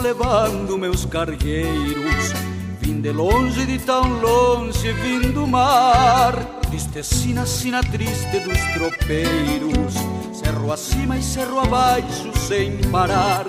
Levando 0.00 0.78
meus 0.78 1.04
cargueiros. 1.04 2.32
Vim 2.80 3.00
de 3.00 3.12
longe, 3.12 3.66
de 3.66 3.78
tão 3.78 4.20
longe, 4.20 4.92
vim 4.92 5.30
do 5.30 5.46
mar. 5.46 6.34
Tristecina, 6.68 7.44
sina 7.46 7.82
triste 7.82 8.40
dos 8.40 8.58
tropeiros. 8.74 9.94
Cerro 10.32 10.72
acima 10.72 11.18
e 11.18 11.22
cerro 11.22 11.60
abaixo 11.60 12.32
sem 12.48 12.78
parar. 12.90 13.44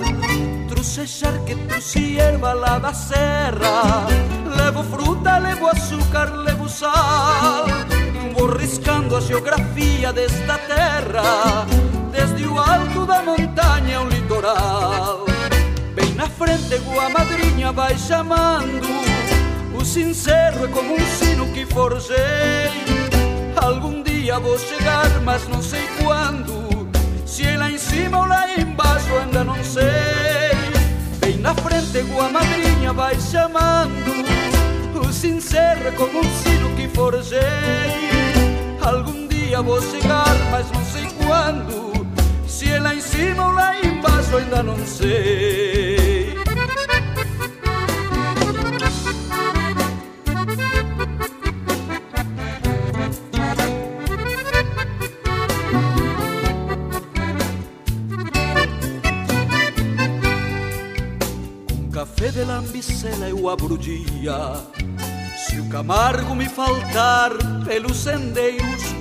Trouxe 0.67 1.07
charque, 1.07 1.55
trouxe 1.67 2.19
erva 2.19 2.53
lá 2.53 2.79
da 2.79 2.93
serra. 2.93 4.07
Levo 4.57 4.83
fruta, 4.83 5.37
levo 5.37 5.67
açúcar, 5.67 6.33
levo 6.35 6.67
sal. 6.67 7.65
Vou 8.37 8.47
riscando 8.47 9.15
a 9.15 9.21
geografia 9.21 10.11
desta 10.11 10.57
terra. 10.57 11.65
Desde 12.11 12.45
o 12.45 12.59
alto 12.59 13.05
da 13.05 13.21
montanha 13.21 13.99
ao 13.99 14.07
litoral 14.07 15.30
na 16.21 16.29
frente 16.29 16.75
a 16.75 17.09
madrinha 17.09 17.71
vai 17.71 17.97
chamando. 17.97 18.87
O 19.73 19.83
sincero 19.83 20.65
é 20.65 20.67
como 20.67 20.93
um 20.93 20.99
sino 21.17 21.51
que 21.51 21.65
forjei. 21.65 22.69
Algum 23.55 24.03
dia 24.03 24.39
vou 24.39 24.55
chegar, 24.59 25.09
mas 25.21 25.47
não 25.47 25.63
sei 25.63 25.81
quando. 26.03 26.87
Se 27.25 27.47
é 27.47 27.57
lá 27.57 27.71
em 27.71 27.77
cima 27.79 28.19
ou 28.19 28.25
lá 28.27 28.47
embaixo 28.55 29.07
ainda 29.19 29.43
não 29.43 29.63
sei. 29.63 30.53
Bem 31.19 31.37
na 31.37 31.55
frente 31.55 31.97
a 31.97 32.29
madrinha 32.29 32.93
vai 32.93 33.19
chamando. 33.19 34.23
O 35.03 35.11
sincero 35.11 35.87
é 35.87 35.91
como 35.91 36.19
um 36.19 36.43
sino 36.43 36.75
que 36.75 36.87
forjei. 36.89 37.39
Algum 38.79 39.27
dia 39.27 39.59
vou 39.63 39.81
chegar, 39.81 40.37
mas 40.51 40.69
não 40.69 40.85
sei 40.85 41.07
quando. 41.25 42.05
Se 42.47 42.69
é 42.69 42.79
lá 42.79 42.93
em 42.93 43.01
cima 43.01 43.47
ou 43.47 43.53
lá 43.53 43.75
embaixo 43.83 44.37
ainda 44.37 44.61
não 44.61 44.77
sei 44.85 46.10
de 62.41 62.45
lambicela 62.45 63.29
eu 63.29 63.47
abro 63.47 63.75
o 63.75 63.77
dia 63.77 64.53
Se 65.37 65.59
o 65.59 65.69
camargo 65.69 66.33
me 66.33 66.49
faltar 66.49 67.31
pelos 67.65 67.97
sendeiros 67.97 68.95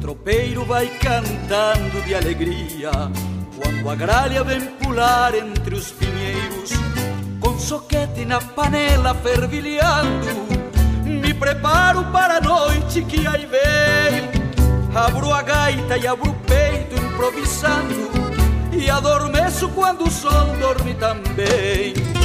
tropeiro 0.00 0.66
vai 0.66 0.86
cantando 0.98 2.02
de 2.04 2.14
alegria. 2.14 2.90
Quando 3.56 3.90
a 3.90 3.94
gralha 3.94 4.44
vem 4.44 4.60
pular 4.82 5.34
entre 5.34 5.74
os 5.74 5.90
pinheiros 5.92 6.72
com 7.40 7.58
soquete 7.58 8.24
na 8.24 8.40
panela 8.40 9.14
fervilhando 9.14 10.44
me 11.04 11.32
preparo 11.34 12.04
para 12.12 12.36
a 12.36 12.40
noite 12.40 13.02
que 13.02 13.26
aí 13.26 13.46
vem. 13.46 14.30
Abro 14.94 15.32
a 15.32 15.42
gaita 15.42 15.96
e 15.96 16.06
abro 16.06 16.30
o 16.30 16.34
peito 16.34 16.94
improvisando 16.96 18.10
e 18.72 18.88
adormeço 18.88 19.68
quando 19.70 20.04
o 20.04 20.10
sol 20.10 20.54
dorme 20.60 20.94
também 20.94 22.23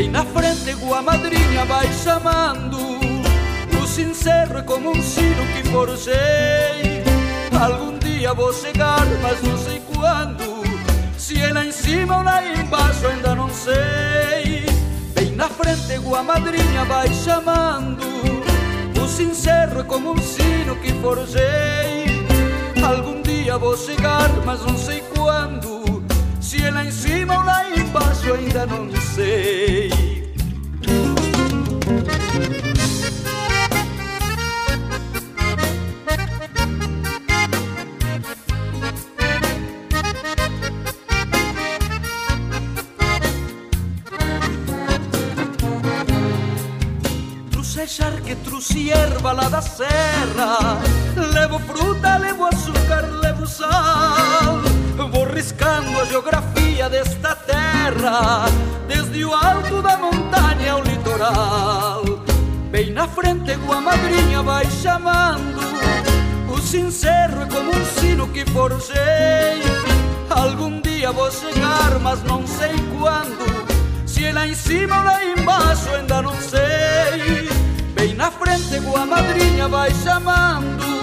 bem 0.00 0.10
na 0.10 0.24
frente 0.24 0.70
a 0.70 1.02
madrinha 1.02 1.64
vai 1.66 1.86
chamando 1.92 2.78
o 3.82 3.86
sincero 3.86 4.58
é 4.58 4.62
como 4.62 4.90
um 4.90 5.02
sino 5.02 5.46
que 5.52 5.68
forjei 5.68 7.00
Algum 7.60 7.98
dia 7.98 8.32
vou 8.32 8.54
chegar, 8.54 9.04
mas 9.20 9.42
não 9.42 9.58
sei 9.58 9.82
quando. 9.92 10.62
Se 11.18 11.38
é 11.38 11.52
lá 11.52 11.62
em 11.62 11.70
cima 11.70 12.16
ou 12.16 12.22
lá 12.22 12.42
embaixo, 12.42 13.06
ainda 13.06 13.34
não 13.34 13.50
sei. 13.50 14.64
Bem 15.14 15.32
na 15.36 15.46
frente, 15.46 15.92
a 15.94 16.22
madrinha 16.22 16.84
vai 16.86 17.12
chamando. 17.12 18.02
O 18.98 19.06
sincero 19.06 19.80
é 19.80 19.82
como 19.82 20.12
um 20.12 20.22
sino 20.22 20.74
que 20.76 20.90
forjei. 21.02 22.24
Algum 22.82 23.20
dia 23.20 23.58
vou 23.58 23.76
chegar, 23.76 24.30
mas 24.46 24.64
não 24.64 24.78
sei 24.78 25.02
quando. 25.14 25.79
scella 26.60 26.82
in 26.82 26.92
cima 26.92 27.38
una 27.38 27.64
in 27.74 27.90
basso 27.90 28.34
ainda 28.34 28.66
non 28.66 28.94
sei 29.14 30.08
que 48.24 48.36
tu 48.36 48.60
hierba 48.60 49.32
la 49.32 49.48
da 49.48 49.60
serra, 49.60 50.78
levo 51.34 51.58
fruta, 51.58 52.18
levo 52.18 52.46
azúcar, 52.46 53.08
levo 53.22 53.44
sal. 53.44 54.19
Vou 56.00 56.02
riscando 56.02 56.02
a 56.02 56.04
geografia 56.04 56.88
desta 56.88 57.34
terra, 57.34 58.46
desde 58.88 59.24
o 59.24 59.34
alto 59.34 59.82
da 59.82 59.96
montanha 59.98 60.72
ao 60.72 60.82
litoral. 60.82 62.02
Bem 62.70 62.90
na 62.92 63.06
frente, 63.06 63.52
a 63.52 63.80
madrinha 63.80 64.42
vai 64.42 64.64
chamando. 64.70 65.60
O 66.48 66.58
sincero 66.60 67.42
é 67.42 67.46
como 67.46 67.70
um 67.70 67.84
sino 68.00 68.28
que 68.28 68.44
forjei. 68.50 69.60
Algum 70.30 70.80
dia 70.80 71.12
vou 71.12 71.30
chegar, 71.30 71.98
mas 72.00 72.22
não 72.24 72.46
sei 72.46 72.74
quando. 72.98 74.06
Se 74.06 74.24
é 74.24 74.32
lá 74.32 74.46
em 74.46 74.54
cima 74.54 74.98
ou 74.98 75.04
lá 75.04 75.24
embaixo, 75.24 75.88
ainda 75.90 76.22
não 76.22 76.34
sei. 76.40 77.48
Bem 77.94 78.14
na 78.14 78.30
frente, 78.30 78.76
a 78.76 79.06
madrinha 79.06 79.68
vai 79.68 79.92
chamando. 80.02 81.00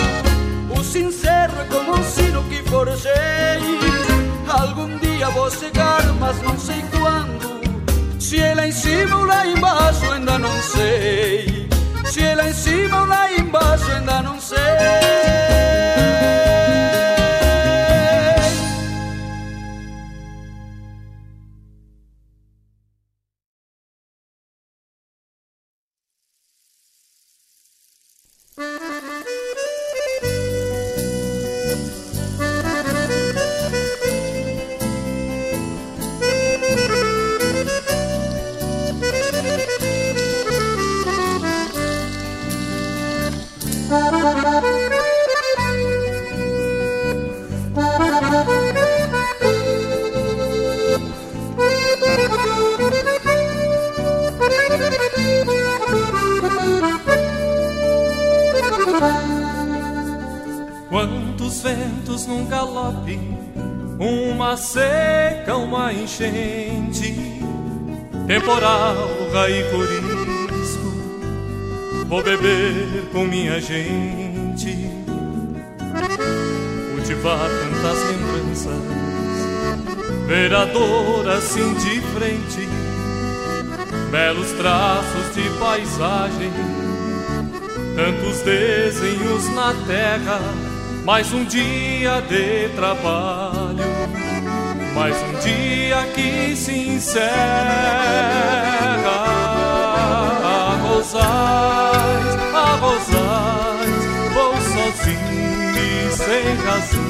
O 0.75 0.83
sincero 0.83 1.53
é 1.61 1.65
como 1.65 1.99
um 1.99 2.03
sino 2.03 2.43
que 2.43 2.63
forjei. 2.69 4.16
Algum 4.49 4.97
dia 4.99 5.29
vou 5.31 5.51
chegar, 5.51 6.03
mas 6.19 6.41
não 6.41 6.57
sei 6.57 6.81
quando. 6.91 8.19
Se 8.19 8.37
lá 8.53 8.67
em 8.67 8.71
cima 8.71 9.17
ou 9.17 9.25
lá 9.25 9.45
embaixo, 9.45 10.11
ainda 10.11 10.39
não 10.39 10.61
sei. 10.61 11.69
Se 12.05 12.35
lá 12.35 12.49
em 12.49 12.53
cima 12.53 13.01
ou 13.01 13.05
lá 13.07 13.31
embaixo, 13.33 13.91
ainda 13.91 14.21
não 14.21 14.39
sei. 14.39 14.57
Raio 69.47 69.65
corisco. 69.71 70.91
Vou 72.07 72.21
beber 72.21 73.09
com 73.13 73.23
minha 73.23 73.61
gente, 73.61 74.91
cultivar 76.91 77.39
tantas 77.39 77.97
lembranças, 78.09 78.81
ver 80.27 80.53
a 80.53 80.65
dor 80.65 81.29
assim 81.29 81.73
de 81.75 82.01
frente, 82.13 82.67
belos 84.11 84.51
traços 84.53 85.33
de 85.33 85.49
paisagem, 85.57 86.51
tantos 87.95 88.41
desenhos 88.41 89.49
na 89.55 89.73
terra, 89.85 90.41
mais 91.05 91.31
um 91.31 91.45
dia 91.45 92.21
de 92.21 92.67
trabalho. 92.75 93.97
Mais 94.93 95.15
um 95.15 95.33
dia 95.41 96.03
que 96.15 96.55
se 96.55 96.71
encerra. 96.71 97.27
Arrozais, 101.07 102.35
arrozais, 102.53 104.03
vou 104.33 104.53
sozinho 104.57 105.71
e 105.77 106.11
sem 106.11 106.55
razão, 106.65 107.07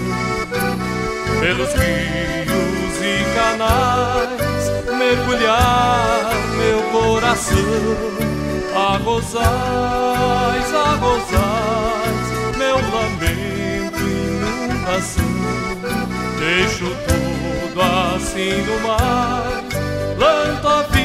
pelos 1.39 1.73
rios 1.73 2.95
e 3.01 3.25
canais, 3.33 4.69
mergulhar 4.99 6.29
meu 6.57 6.79
coração. 6.91 7.57
Arrozais, 8.75 9.47
arrozais, 10.75 12.27
meu 12.55 12.75
lamento, 12.75 14.03
inundação, 14.03 15.25
deixo 16.37 16.85
tudo 17.07 17.81
assim 18.15 18.61
no 18.61 18.79
mar, 18.87 19.63
planto 20.19 20.67
a 20.67 20.83
vida 20.83 20.96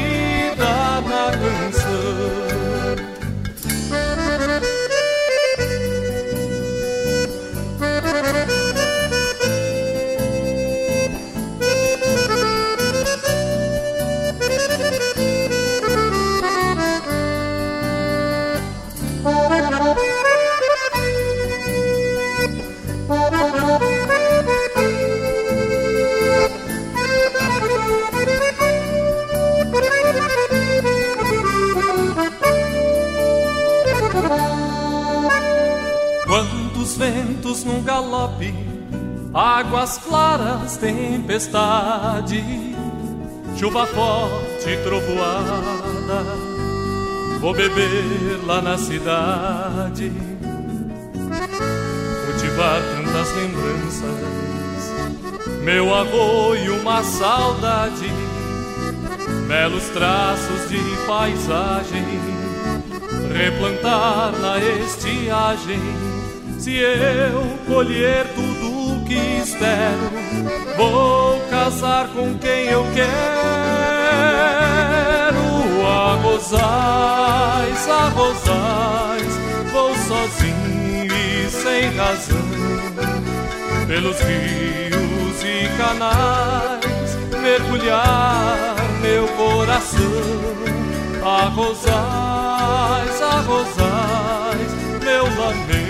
ventos 37.53 37.65
num 37.65 37.83
galope, 37.83 38.55
águas 39.35 39.99
claras, 39.99 40.77
tempestade, 40.79 42.43
chuva 43.59 43.87
forte, 43.87 44.77
trovoada. 44.83 46.25
Vou 47.41 47.53
beber 47.53 48.41
lá 48.47 48.63
na 48.63 48.79
cidade, 48.79 50.11
cultivar 52.25 52.81
tantas 52.81 53.35
lembranças, 53.37 54.23
meu 55.63 55.95
arroio, 55.95 56.81
uma 56.81 57.03
saudade, 57.03 58.11
belos 59.47 59.89
traços 59.91 60.71
de 60.71 60.79
paisagem, 61.07 62.05
replantar 63.35 64.33
na 64.41 64.59
estiagem 64.59 66.12
se 66.63 66.77
eu 66.77 67.59
colher 67.67 68.25
tudo 68.37 68.93
o 68.93 69.05
que 69.05 69.41
espero, 69.43 70.13
vou 70.77 71.41
casar 71.51 72.07
com 72.11 72.39
quem 72.39 72.67
eu 72.67 72.87
quero. 72.95 73.13
Arrozais, 75.85 77.89
arrozais, 77.89 79.33
vou 79.73 79.93
sozinho 79.97 81.13
e 81.13 81.51
sem 81.51 81.97
razão, 81.97 82.39
pelos 83.89 84.21
rios 84.21 85.43
e 85.43 85.69
canais, 85.77 87.17
mergulhar 87.43 88.77
meu 89.01 89.27
coração. 89.31 89.99
Arrozais, 91.25 93.21
arrozais, 93.21 94.71
meu 95.03 95.25
lamento 95.25 95.82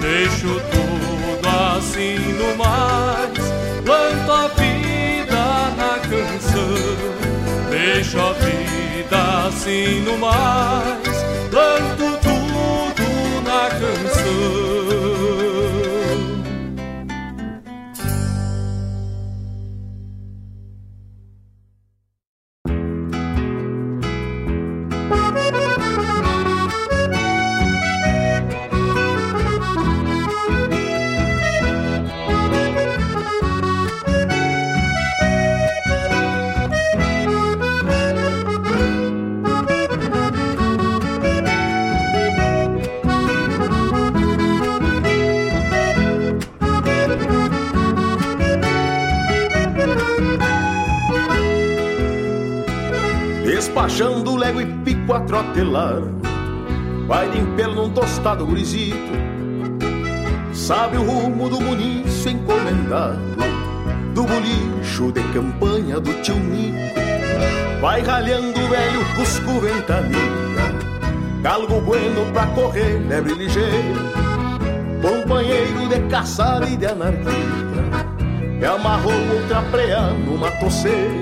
Deixo 0.00 0.60
tudo 0.70 1.48
assim 1.76 2.16
no 2.38 2.56
mais, 2.56 3.36
planto 3.84 4.30
a 4.30 4.48
vida 4.48 5.74
na 5.76 5.98
canção. 5.98 7.70
Deixo 7.70 8.20
a 8.20 8.32
vida 8.34 9.48
assim 9.48 10.02
no 10.02 10.16
mais, 10.16 11.24
planto 11.50 12.18
tudo 12.22 13.42
na 13.42 13.68
canção. 13.68 14.61
Vai 57.06 57.28
de 57.28 57.42
pelo 57.56 57.74
num 57.74 57.90
tostado 57.90 58.46
gurizito, 58.46 58.96
sabe 60.54 60.96
o 60.96 61.02
rumo 61.02 61.50
do 61.50 61.60
munício 61.60 62.30
encomendado, 62.30 63.18
do 64.14 64.22
bolicho 64.24 65.12
de 65.12 65.22
campanha 65.34 66.00
do 66.00 66.10
tio 66.22 66.36
Nico. 66.36 66.78
Vai 67.82 68.00
ralhando 68.00 68.58
o 68.58 68.68
velho 68.68 69.04
cusco 69.14 69.60
ventania, 69.60 70.18
galgo 71.42 71.82
bueno 71.82 72.32
pra 72.32 72.46
correr, 72.46 73.04
lebre 73.06 73.34
ligeiro, 73.34 74.00
companheiro 75.02 75.86
de 75.86 76.00
caçada 76.08 76.66
e 76.66 76.76
de 76.76 76.86
anarquia, 76.86 77.32
que 78.58 78.64
amarrou 78.64 79.12
outra 79.34 79.60
preá 79.70 80.12
numa 80.12 80.50
toceira, 80.52 81.21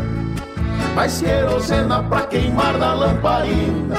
mais 0.95 1.21
querosena 1.21 2.03
pra 2.03 2.21
queimar 2.21 2.77
na 2.77 2.93
lamparina. 2.93 3.95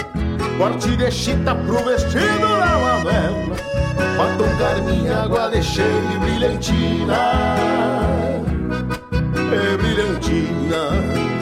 Corte 0.59 0.97
de 0.97 1.11
chita 1.11 1.55
pro 1.55 1.85
vestido 1.85 2.39
da 2.41 2.79
Manuela, 2.79 3.57
batom 4.17 4.57
carminha, 4.59 5.23
água 5.23 5.49
de 5.51 5.63
cheio 5.63 6.13
e 6.15 6.19
brilhantina. 6.19 7.17
É 9.53 9.77
brilhantina. 9.77 11.42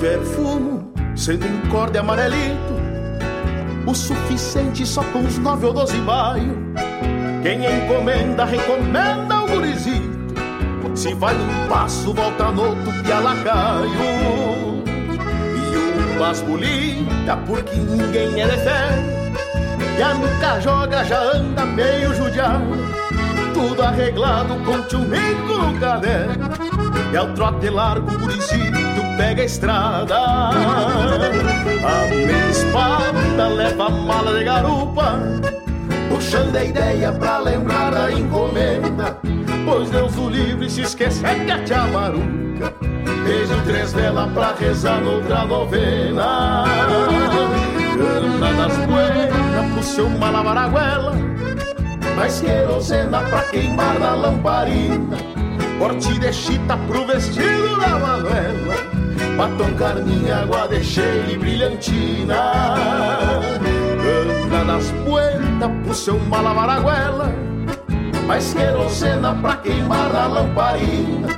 Tiver 0.00 0.18
fumo, 0.20 0.90
sendo 1.14 1.46
um 1.46 1.60
corde 1.68 1.98
amarelito, 1.98 2.72
o 3.86 3.94
suficiente 3.94 4.86
só 4.86 5.02
com 5.04 5.18
uns 5.18 5.36
nove 5.36 5.66
ou 5.66 5.74
doze 5.74 5.98
baio. 5.98 6.56
Quem 7.42 7.66
encomenda, 7.66 8.46
recomenda 8.46 9.42
o 9.42 9.48
gurizito. 9.48 10.10
Se 10.94 11.12
vai 11.14 11.34
num 11.34 11.68
passo, 11.68 12.14
volta 12.14 12.50
no 12.50 12.68
outro, 12.68 12.92
pialacaio. 13.04 13.90
E 15.54 16.16
o 16.16 16.18
mais 16.18 16.40
bonita, 16.40 17.36
porque 17.46 17.76
ninguém 17.76 18.40
é 18.40 18.46
de 18.46 18.56
fé. 18.56 18.88
E 19.98 20.02
a 20.02 20.14
nuca 20.14 20.60
joga, 20.60 21.04
já 21.04 21.20
anda 21.20 21.66
meio 21.66 22.14
judiado. 22.14 22.64
Tudo 23.52 23.82
arreglado 23.82 24.54
com 24.64 24.80
tchumico 24.82 25.58
no 25.58 25.78
caderno. 25.78 26.48
E 27.12 27.16
ao 27.16 27.34
trote 27.34 27.68
largo, 27.68 28.14
o 28.14 28.18
gurizito 28.18 28.79
pega 29.20 29.42
a 29.42 29.44
estrada. 29.44 30.16
A 30.16 32.06
minha 32.08 32.48
espada 32.48 33.48
leva 33.48 33.86
a 33.86 33.90
mala 33.90 34.38
de 34.38 34.44
garupa, 34.44 35.18
puxando 36.08 36.56
a 36.56 36.64
ideia 36.64 37.12
pra 37.12 37.38
lembrar 37.38 37.92
da 37.92 38.10
encomenda. 38.10 39.18
Pois 39.66 39.90
Deus 39.90 40.16
o 40.16 40.30
livre 40.30 40.70
se 40.70 40.80
esquecer 40.80 41.44
que 41.44 41.50
a 41.50 41.62
tia 41.62 41.84
Maruca 41.84 42.72
Beijo 43.24 43.62
três 43.66 43.92
velas 43.92 44.32
pra 44.32 44.54
rezar 44.54 45.02
noutra 45.02 45.44
novena. 45.44 46.64
Cana 48.38 48.68
das 48.68 48.76
buenas 48.86 49.72
pro 49.74 49.82
seu 49.82 50.08
Malavaraguela, 50.08 51.14
mais 52.16 52.40
querosena 52.40 53.20
pra 53.20 53.42
queimar 53.42 53.98
na 53.98 54.14
lamparina. 54.14 55.18
Corte 55.78 56.18
de 56.18 56.32
chita 56.32 56.76
pro 56.88 57.06
vestido 57.06 57.78
da 57.78 57.98
Manuela 57.98 58.99
Batom 59.40 59.74
carminha, 59.74 60.42
água 60.42 60.68
de 60.68 60.84
cheia 60.84 61.32
e 61.32 61.38
brilhantina. 61.38 62.36
Cana 64.50 64.64
das 64.74 64.90
puertas 65.02 65.70
pro 65.82 65.94
seu 65.94 66.18
malavaraguela 66.18 67.32
Mais 68.26 68.52
querosena 68.52 69.34
pra 69.40 69.56
queimar 69.56 70.14
a 70.14 70.26
lamparina. 70.26 71.28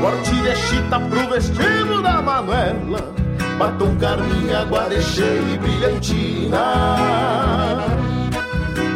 Corte 0.00 0.30
de 0.30 0.54
chita 0.54 1.00
pro 1.00 1.28
vestido 1.28 2.00
da 2.00 2.22
Manuela. 2.22 3.12
Batom 3.58 3.96
carminha, 3.96 4.60
água 4.60 4.88
de 4.88 5.02
cheia 5.02 5.40
e 5.52 5.58
brilhantina. 5.58 6.64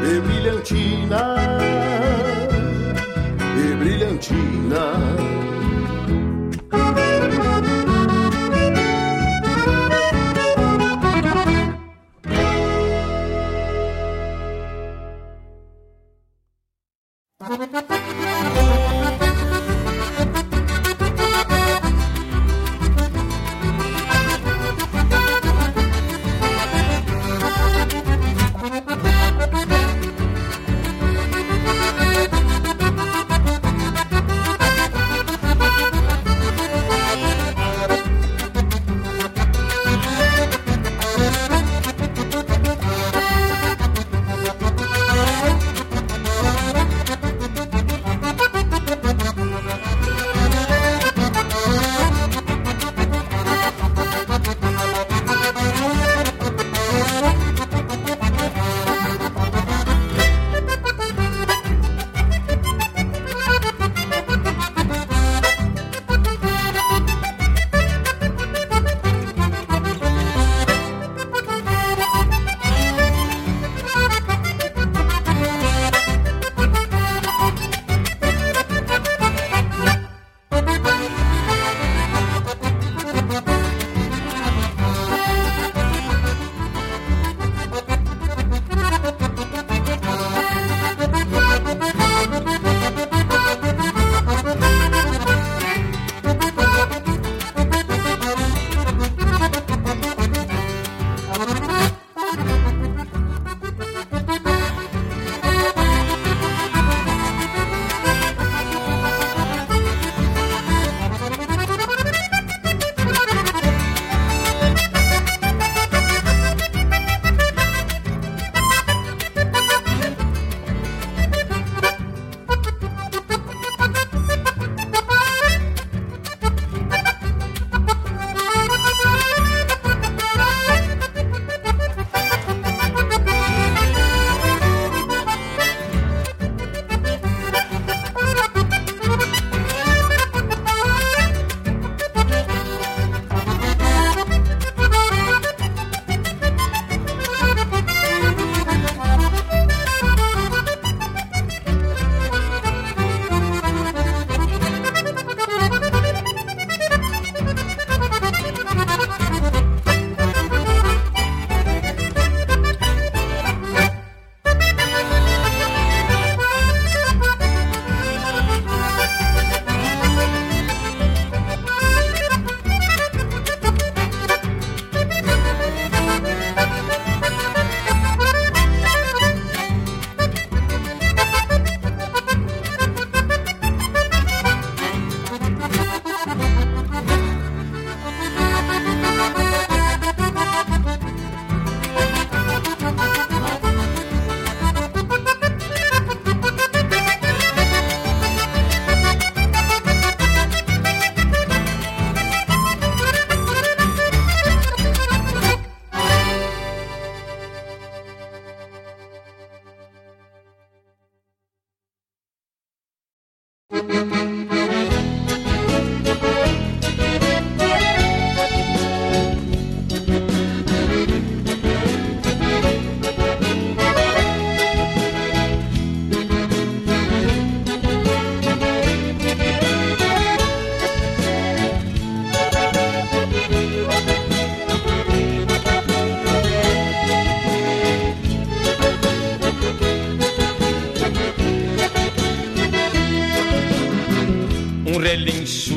E 0.01 0.21
brilhantina. 0.21 1.35
E 3.57 3.75
brilhantina 3.75 5.44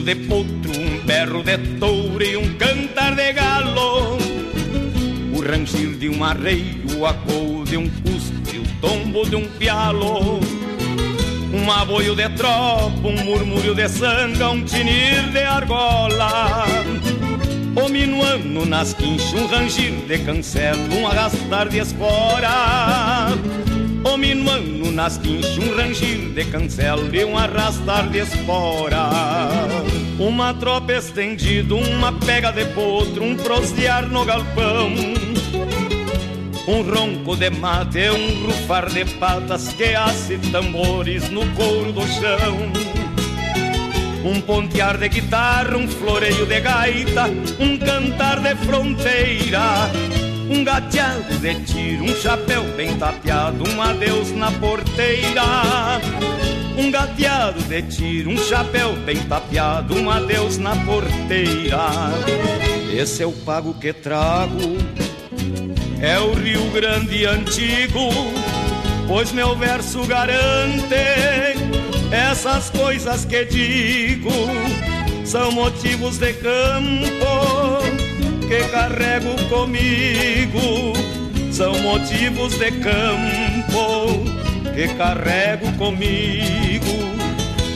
de 0.07 0.15
potro, 0.15 0.71
um 0.71 1.05
berro 1.05 1.43
de 1.43 1.57
touro 1.81 2.23
e 2.23 2.37
um 2.37 2.53
cantar 2.53 3.13
de 3.13 3.33
galo. 3.33 4.17
O 5.35 5.41
rangir 5.41 5.97
de 5.97 6.07
um 6.07 6.23
arreio, 6.23 6.97
o 6.97 7.05
acou 7.05 7.65
de 7.65 7.75
um 7.75 7.89
custo, 7.89 8.55
o 8.55 8.79
tombo 8.79 9.29
de 9.29 9.35
um 9.35 9.45
pialo. 9.59 10.39
Um 11.53 11.69
aboio 11.69 12.15
de 12.15 12.29
tropa, 12.29 13.05
um 13.05 13.21
murmúrio 13.25 13.75
de 13.75 13.89
sanga, 13.89 14.49
um 14.49 14.63
tinir 14.63 15.29
de 15.33 15.43
argola. 15.43 16.63
O 17.75 17.89
minuano 17.89 18.65
nas 18.65 18.93
quinchas, 18.93 19.33
um 19.33 19.45
rangir 19.47 19.91
de 20.07 20.19
cancelo, 20.19 20.87
um 21.01 21.05
arrastar 21.05 21.67
de 21.67 21.79
espora. 21.79 23.27
O 24.05 24.15
minuano 24.15 24.89
nas 24.89 25.17
quinchas, 25.17 25.57
um 25.57 25.75
rangir 25.75 26.29
de 26.29 26.45
cancelo 26.45 27.13
e 27.13 27.25
um 27.25 27.37
arrastar 27.37 28.07
de 28.07 28.19
espora. 28.19 29.06
Uma 30.19 30.51
tropa 30.51 30.93
estendida, 30.93 31.75
uma 31.75 32.11
pega 32.11 32.51
de 32.51 32.65
potro, 32.73 33.23
um 33.23 33.35
prosear 33.35 34.07
no 34.07 34.25
galpão. 34.25 34.91
Um 36.67 36.81
ronco 36.81 37.35
de 37.35 37.51
mate, 37.51 38.09
um 38.09 38.47
rufar 38.47 38.89
de 38.89 39.05
patas 39.05 39.67
que 39.69 39.93
hace 39.93 40.39
tambores 40.51 41.29
no 41.29 41.45
couro 41.51 41.91
do 41.91 42.01
chão. 42.07 42.57
Um 44.25 44.41
pontear 44.41 44.97
de 44.97 45.07
guitarra, 45.07 45.77
um 45.77 45.87
floreio 45.87 46.47
de 46.47 46.59
gaita, 46.61 47.27
um 47.59 47.77
cantar 47.77 48.39
de 48.39 48.55
fronteira. 48.65 49.89
Um 50.49 50.63
gateado 50.63 51.37
de 51.37 51.55
tiro, 51.61 52.05
um 52.05 52.15
chapéu 52.15 52.63
bem 52.75 52.97
tapeado, 52.97 53.69
um 53.69 53.81
adeus 53.81 54.31
na 54.31 54.51
porteira. 54.51 55.43
Um 56.77 56.91
gateado 56.91 57.61
de 57.63 57.81
tiro, 57.83 58.29
um 58.29 58.37
chapéu 58.37 58.93
bem 58.97 59.17
tapeado, 59.23 59.95
um 59.95 60.09
adeus 60.09 60.57
na 60.57 60.75
porteira. 60.85 61.89
Esse 62.95 63.23
é 63.23 63.25
o 63.25 63.31
pago 63.31 63.73
que 63.73 63.91
trago 63.91 64.77
é 66.01 66.19
o 66.19 66.33
Rio 66.33 66.69
Grande 66.71 67.25
antigo, 67.25 68.09
pois 69.07 69.31
meu 69.31 69.55
verso 69.55 70.05
garante 70.05 70.95
essas 72.11 72.69
coisas 72.69 73.25
que 73.25 73.45
digo, 73.45 74.29
são 75.25 75.51
motivos 75.51 76.17
de 76.17 76.33
campo 76.33 77.81
que 78.47 78.63
carrego 78.69 79.35
comigo, 79.49 80.93
são 81.51 81.77
motivos 81.79 82.53
de 82.57 82.71
campo 82.71 84.23
que 84.73 84.87
carrego 84.95 85.71
comigo. 85.73 86.66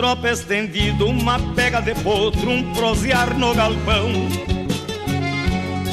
tropa 0.00 0.30
estendida, 0.30 1.04
uma 1.04 1.38
pega 1.54 1.82
de 1.82 1.94
potro, 1.96 2.48
um 2.48 2.72
prosear 2.72 3.36
no 3.36 3.54
galpão. 3.54 4.08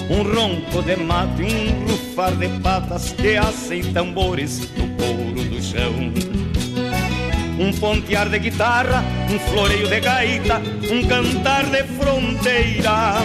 Um 0.09 0.23
ronco 0.23 0.81
de 0.81 0.95
mate, 0.95 1.43
um 1.43 1.85
rufar 1.85 2.33
de 2.37 2.47
patas 2.61 3.11
que 3.11 3.35
hacem 3.35 3.91
tambores 3.91 4.61
no 4.77 4.87
couro 4.95 5.43
do 5.49 5.61
chão. 5.61 5.91
Um 7.59 7.73
pontear 7.73 8.29
de 8.29 8.39
guitarra, 8.39 9.03
um 9.29 9.37
floreio 9.39 9.89
de 9.89 9.99
gaita, 9.99 10.61
um 10.89 11.05
cantar 11.05 11.65
de 11.65 11.83
fronteira. 11.83 13.15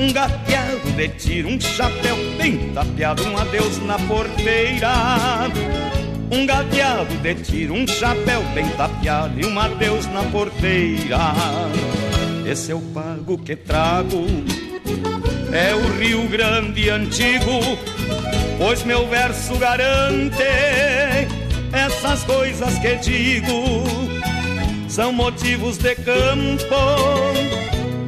Um 0.00 0.12
gateado 0.12 0.90
de 0.96 1.08
tiro, 1.10 1.48
um 1.48 1.60
chapéu 1.60 2.16
bem 2.36 2.72
tapeado, 2.72 3.22
um 3.22 3.38
adeus 3.38 3.78
na 3.86 3.96
porteira. 4.00 5.48
Um 6.30 6.44
gateado 6.44 7.14
de 7.16 7.34
tiro, 7.36 7.72
um 7.72 7.86
chapéu 7.86 8.42
bem 8.54 8.68
tapeado 8.70 9.40
e 9.40 9.46
um 9.46 9.58
adeus 9.58 10.06
na 10.06 10.22
porteira. 10.24 11.18
Esse 12.46 12.72
é 12.72 12.74
o 12.74 12.80
pago 12.80 13.38
que 13.38 13.56
trago, 13.56 14.26
é 15.52 15.74
o 15.74 15.98
Rio 15.98 16.28
Grande 16.28 16.90
antigo, 16.90 17.60
pois 18.58 18.82
meu 18.84 19.06
verso 19.08 19.56
garante 19.56 20.42
essas 21.72 22.24
coisas 22.24 22.78
que 22.78 22.96
digo. 22.96 23.84
São 24.86 25.12
motivos 25.12 25.78
de 25.78 25.94
campo 25.94 26.64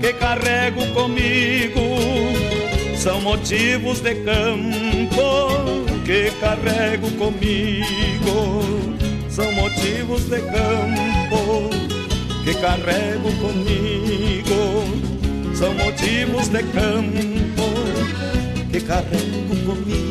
que 0.01 0.13
carrego 0.13 0.87
comigo, 0.93 1.81
são 2.97 3.21
motivos 3.23 4.01
de 4.01 4.15
campo 4.17 5.50
que 6.11 6.29
carrego 6.41 7.09
comigo 7.13 8.97
são 9.29 9.53
motivos 9.53 10.25
de 10.25 10.41
campo 10.41 11.71
que 12.43 12.53
carrego 12.55 13.31
comigo 13.37 14.83
são 15.55 15.73
motivos 15.73 16.49
de 16.49 16.65
campo 16.65 17.63
que 18.73 18.81
carrego 18.81 19.55
comigo. 19.65 20.11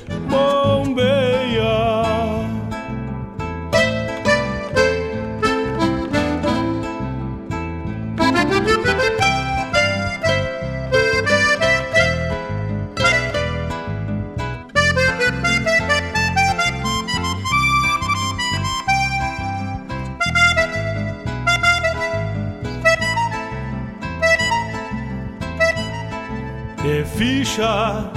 Ficha 27.21 28.11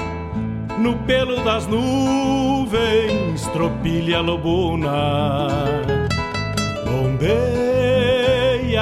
no 0.79 0.97
pelo 1.07 1.43
das 1.45 1.67
nuvens, 1.67 3.47
tropilha 3.53 4.21
lobuna. 4.21 5.45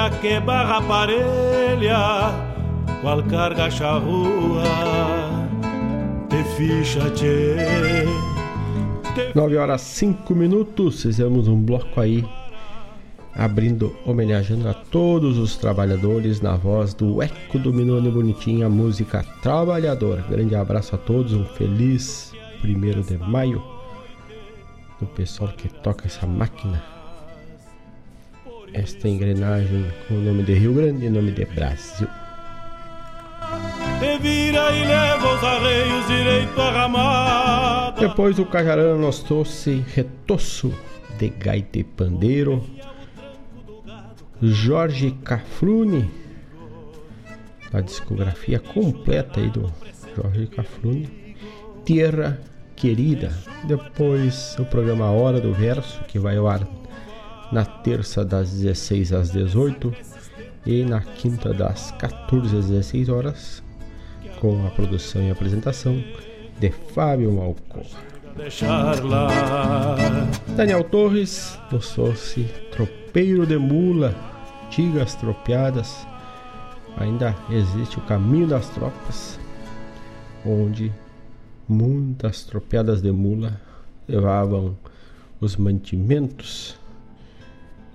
Que 0.09 0.39
barra 0.39 0.81
parelha, 0.81 2.33
qual 3.01 3.23
carga 3.23 3.69
charrua, 3.69 4.63
te 6.29 6.43
ficha 6.55 7.09
tchê. 7.11 7.55
9 9.33 9.57
horas 9.57 9.81
5 9.81 10.35
minutos, 10.35 11.01
fizemos 11.01 11.47
um 11.47 11.61
bloco 11.61 12.01
aí 12.01 12.27
abrindo, 13.33 13.95
homenageando 14.05 14.67
a 14.67 14.73
todos 14.73 15.37
os 15.37 15.55
trabalhadores 15.55 16.41
na 16.41 16.57
voz 16.57 16.93
do 16.93 17.21
Eco 17.21 17.57
do 17.57 17.73
Minone 17.73 18.11
Bonitinho, 18.11 18.65
a 18.65 18.69
música 18.69 19.25
Trabalhador. 19.41 20.21
Grande 20.29 20.55
abraço 20.55 20.95
a 20.95 20.97
todos, 20.97 21.33
um 21.33 21.45
feliz 21.45 22.33
primeiro 22.61 23.01
de 23.03 23.17
maio 23.17 23.63
do 24.99 25.05
pessoal 25.07 25.49
que 25.55 25.69
toca 25.69 26.07
essa 26.07 26.27
máquina. 26.27 26.92
Esta 28.73 29.07
engrenagem 29.07 29.85
com 30.07 30.15
o 30.15 30.21
nome 30.21 30.43
de 30.43 30.53
Rio 30.53 30.73
Grande 30.73 31.05
e 31.05 31.09
nome 31.09 31.31
de 31.31 31.45
Brasil. 31.45 32.07
Depois 37.99 38.39
o 38.39 38.45
Cajarana 38.45 38.95
nos 38.95 39.21
trouxe 39.21 39.85
retoço 39.93 40.73
de 41.17 41.29
gaita 41.29 41.79
e 41.79 41.83
pandeiro 41.83 42.63
Jorge 44.41 45.11
Cafrune, 45.23 46.09
a 47.71 47.79
discografia 47.79 48.59
completa 48.59 49.39
aí 49.39 49.49
do 49.49 49.71
Jorge 50.15 50.47
Cafrune, 50.47 51.37
Terra 51.85 52.41
Querida. 52.75 53.31
Depois 53.65 54.57
o 54.59 54.65
programa 54.65 55.11
Hora 55.11 55.39
do 55.39 55.53
Verso, 55.53 56.03
que 56.05 56.19
vai 56.19 56.35
ao 56.35 56.47
ar 56.47 56.67
na 57.53 57.63
terça 57.63 58.25
das 58.25 58.51
16 58.51 59.13
às 59.13 59.31
18 59.31 59.93
e 60.65 60.83
na 60.83 61.01
quinta 61.01 61.53
das 61.53 61.91
14 61.91 62.57
às 62.57 62.65
16 62.67 63.09
horas, 63.09 63.63
com 64.41 64.65
a 64.65 64.71
produção 64.71 65.21
e 65.21 65.29
apresentação 65.29 66.03
de 66.59 66.71
Fábio 66.71 67.31
Malcorra. 67.31 68.01
Daniel 70.57 70.83
Torres, 70.85 71.59
Soci 71.79 72.49
Tropeiro 72.71 73.45
de 73.45 73.59
Mula, 73.59 74.15
antigas 74.65 75.13
tropeadas, 75.13 76.07
ainda 76.97 77.35
existe 77.51 77.99
o 77.99 78.01
caminho 78.01 78.47
das 78.47 78.67
tropas, 78.69 79.39
onde 80.43 80.91
muitas 81.69 82.43
tropeadas 82.45 82.99
de 82.99 83.11
mula 83.11 83.61
levavam 84.07 84.75
os 85.39 85.55
mantimentos, 85.55 86.75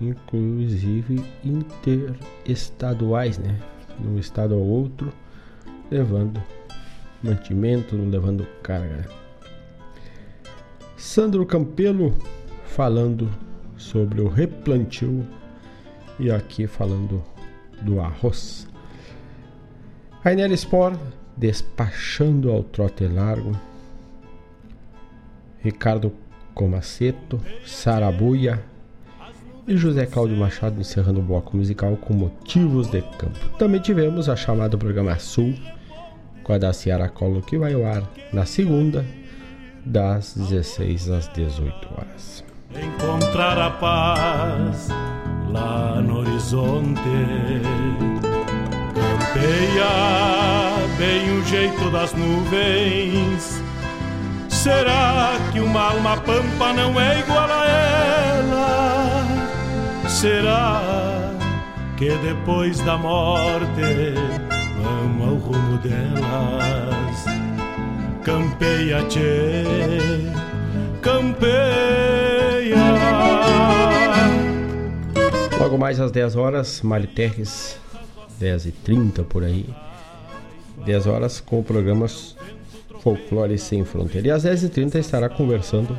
inclusive 0.00 1.24
interestaduais, 1.44 3.38
né? 3.38 3.58
De 3.98 4.06
um 4.06 4.18
estado 4.18 4.54
ao 4.54 4.60
outro, 4.60 5.12
levando 5.90 6.42
mantimento, 7.22 7.96
levando 7.96 8.46
carga. 8.62 9.08
Sandro 10.96 11.44
Campelo 11.46 12.16
falando 12.64 13.28
sobre 13.76 14.20
o 14.20 14.28
replantio 14.28 15.26
e 16.18 16.30
aqui 16.30 16.66
falando 16.66 17.22
do 17.82 18.00
arroz. 18.00 18.66
Rainel 20.22 20.52
Sport 20.52 20.98
despachando 21.36 22.50
ao 22.50 22.62
trote 22.64 23.06
largo. 23.06 23.52
Ricardo 25.60 26.12
Comaceto, 26.54 27.40
Sarabuia 27.64 28.62
e 29.68 29.76
José 29.76 30.06
Cláudio 30.06 30.36
Machado 30.36 30.80
encerrando 30.80 31.20
o 31.20 31.22
bloco 31.22 31.54
musical 31.54 31.94
com 31.98 32.14
motivos 32.14 32.88
de 32.88 33.02
campo. 33.02 33.38
Também 33.58 33.80
tivemos 33.80 34.28
a 34.28 34.34
chamada 34.34 34.78
Programa 34.78 35.18
Sul 35.18 35.54
com 36.42 36.54
a 36.54 36.58
da 36.58 36.72
Ciara 36.72 37.08
Colo 37.08 37.42
que 37.42 37.58
vai 37.58 37.74
ao 37.74 37.84
ar 37.84 38.02
na 38.32 38.46
segunda 38.46 39.04
das 39.84 40.34
16 40.34 41.10
às 41.10 41.28
18 41.28 41.88
horas. 41.94 42.44
Encontrar 42.74 43.58
a 43.58 43.70
paz 43.70 44.88
lá 45.50 46.00
no 46.00 46.20
horizonte. 46.20 47.00
Campeia 48.94 49.86
bem 50.96 51.38
o 51.38 51.44
jeito 51.44 51.90
das 51.90 52.14
nuvens. 52.14 53.62
Será 54.48 55.36
que 55.52 55.60
uma 55.60 55.92
alma 55.92 56.16
pampa 56.16 56.72
não 56.72 56.98
é 56.98 57.20
igual 57.20 57.50
a 57.50 57.66
ela? 57.66 58.77
Será 60.20 60.82
que 61.96 62.08
depois 62.18 62.80
da 62.80 62.98
morte 62.98 64.14
vamos 64.82 65.28
ao 65.28 65.34
rumo 65.36 65.78
delas? 65.78 67.24
Campeia, 68.24 69.00
tchê, 69.04 69.62
campeia. 71.00 72.78
Logo 75.56 75.78
mais 75.78 76.00
às 76.00 76.10
10 76.10 76.34
horas, 76.34 76.82
Mário 76.82 77.06
Terres, 77.06 77.78
10h30 78.40 79.22
por 79.22 79.44
aí. 79.44 79.72
10 80.84 81.06
horas 81.06 81.38
com 81.38 81.60
o 81.60 81.62
programa 81.62 82.06
Folclore 83.04 83.56
Sem 83.56 83.84
Fronteira. 83.84 84.26
E 84.26 84.30
às 84.32 84.42
10h30 84.42 84.96
estará 84.96 85.28
conversando 85.28 85.96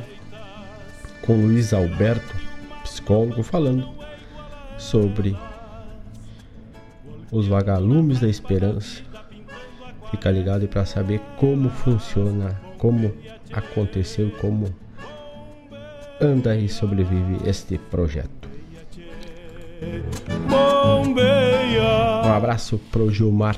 com 1.22 1.40
Luiz 1.40 1.72
Alberto, 1.72 2.36
psicólogo, 2.84 3.42
falando 3.42 3.98
sobre 4.80 5.36
os 7.30 7.46
vagalumes 7.46 8.18
da 8.18 8.28
esperança, 8.28 9.02
ficar 10.10 10.32
ligado 10.32 10.66
para 10.66 10.84
saber 10.84 11.20
como 11.36 11.68
funciona, 11.68 12.60
como 12.78 13.12
aconteceu, 13.52 14.30
como 14.40 14.74
anda 16.20 16.56
e 16.56 16.68
sobrevive 16.68 17.48
este 17.48 17.78
projeto. 17.78 18.48
Um 22.24 22.32
abraço 22.32 22.78
pro 22.90 23.10
Gilmar 23.10 23.56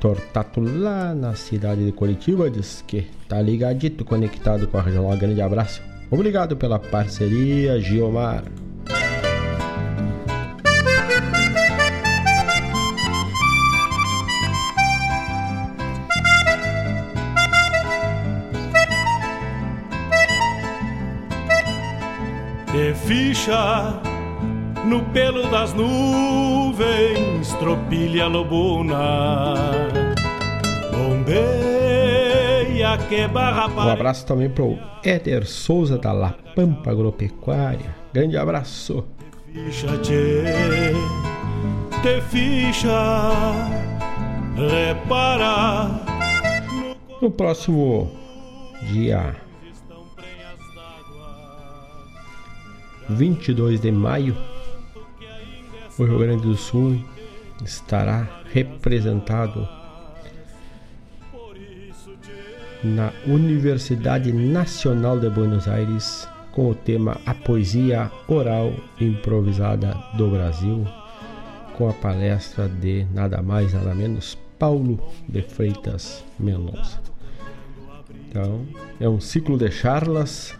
Tortato 0.00 0.60
lá 0.60 1.14
na 1.14 1.34
cidade 1.34 1.84
de 1.84 1.92
Curitiba, 1.92 2.50
diz 2.50 2.84
que 2.86 3.06
tá 3.28 3.40
ligadito, 3.40 4.04
conectado 4.04 4.66
com 4.66 4.78
a 4.78 4.82
regional. 4.82 5.16
Grande 5.16 5.40
abraço. 5.40 5.82
Obrigado 6.10 6.56
pela 6.56 6.78
parceria, 6.78 7.80
Gilmar. 7.80 8.44
De 22.72 22.94
ficha 22.94 24.00
no 24.86 25.02
pelo 25.12 25.50
das 25.50 25.74
nuvens, 25.74 27.52
tropilha 27.58 28.28
lobuna. 28.28 29.54
Bombeia 30.92 32.96
que 33.08 33.26
barra 33.26 33.66
Um 33.68 33.90
abraço 33.90 34.24
também 34.24 34.48
pro 34.48 34.78
Éder 35.04 35.44
Souza 35.46 35.98
da 35.98 36.12
La 36.12 36.34
Pampa 36.54 36.92
Agropecuária. 36.92 37.94
Grande 38.12 38.36
abraço. 38.36 39.04
Ficha 39.52 39.98
tchê, 39.98 40.44
te 42.02 42.20
ficha, 42.30 43.32
repara. 44.56 45.90
No 47.20 47.32
próximo 47.32 48.12
dia 48.92 49.34
22 53.16 53.80
de 53.80 53.90
maio, 53.90 54.36
o 55.98 56.04
Rio 56.04 56.18
Grande 56.18 56.42
do 56.42 56.56
Sul 56.56 57.02
estará 57.64 58.42
representado 58.52 59.68
na 62.82 63.12
Universidade 63.26 64.32
Nacional 64.32 65.18
de 65.18 65.28
Buenos 65.28 65.68
Aires 65.68 66.26
com 66.52 66.70
o 66.70 66.74
tema 66.74 67.20
A 67.26 67.34
Poesia 67.34 68.10
Oral 68.26 68.72
Improvisada 69.00 69.94
do 70.16 70.30
Brasil, 70.30 70.86
com 71.76 71.88
a 71.88 71.92
palestra 71.92 72.68
de 72.68 73.06
nada 73.12 73.42
mais 73.42 73.74
nada 73.74 73.94
menos 73.94 74.38
Paulo 74.58 74.98
de 75.28 75.42
Freitas 75.42 76.24
Mendonça. 76.38 77.00
Então, 78.28 78.64
é 79.00 79.08
um 79.08 79.20
ciclo 79.20 79.58
de 79.58 79.70
charlas 79.70 80.54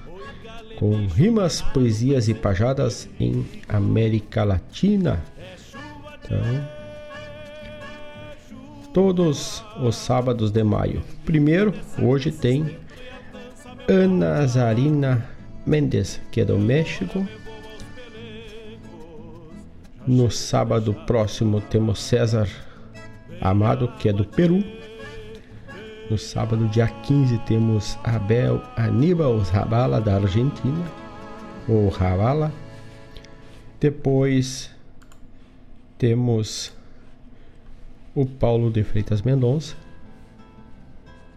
com 0.80 1.06
rimas, 1.08 1.60
poesias 1.60 2.26
e 2.26 2.32
pajadas 2.32 3.06
em 3.20 3.46
América 3.68 4.44
Latina. 4.44 5.22
Então, 6.24 6.38
todos 8.94 9.62
os 9.82 9.94
sábados 9.94 10.50
de 10.50 10.64
maio. 10.64 11.02
Primeiro, 11.26 11.74
hoje 12.02 12.32
tem 12.32 12.78
Ana 13.86 14.46
Zarina 14.46 15.28
Mendes, 15.66 16.18
que 16.32 16.40
é 16.40 16.46
do 16.46 16.58
México. 16.58 17.28
No 20.06 20.30
sábado 20.30 20.94
próximo 21.06 21.60
temos 21.60 22.00
César 22.00 22.48
Amado, 23.38 23.86
que 23.98 24.08
é 24.08 24.14
do 24.14 24.24
Peru. 24.24 24.64
No 26.10 26.18
sábado, 26.18 26.66
dia 26.66 26.88
15, 26.88 27.38
temos 27.46 27.96
Abel 28.02 28.60
Aníbal 28.76 29.38
Zabala, 29.44 30.00
da 30.00 30.16
Argentina, 30.16 30.84
ou 31.68 31.88
Ravala. 31.88 32.52
Depois 33.78 34.74
temos 35.96 36.72
o 38.12 38.26
Paulo 38.26 38.72
de 38.72 38.82
Freitas 38.82 39.22
Mendonça, 39.22 39.76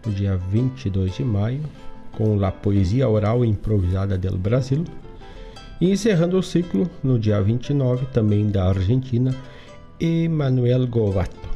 no 0.04 0.10
dia 0.10 0.36
22 0.36 1.18
de 1.18 1.22
maio, 1.22 1.62
com 2.10 2.44
a 2.44 2.50
Poesia 2.50 3.08
Oral 3.08 3.44
Improvisada 3.44 4.18
do 4.18 4.36
Brasil. 4.36 4.82
E 5.80 5.92
encerrando 5.92 6.36
o 6.36 6.42
ciclo, 6.42 6.90
no 7.00 7.16
dia 7.16 7.40
29, 7.40 8.06
também 8.06 8.50
da 8.50 8.70
Argentina, 8.70 9.32
Emanuel 10.00 10.88
Govato, 10.88 11.48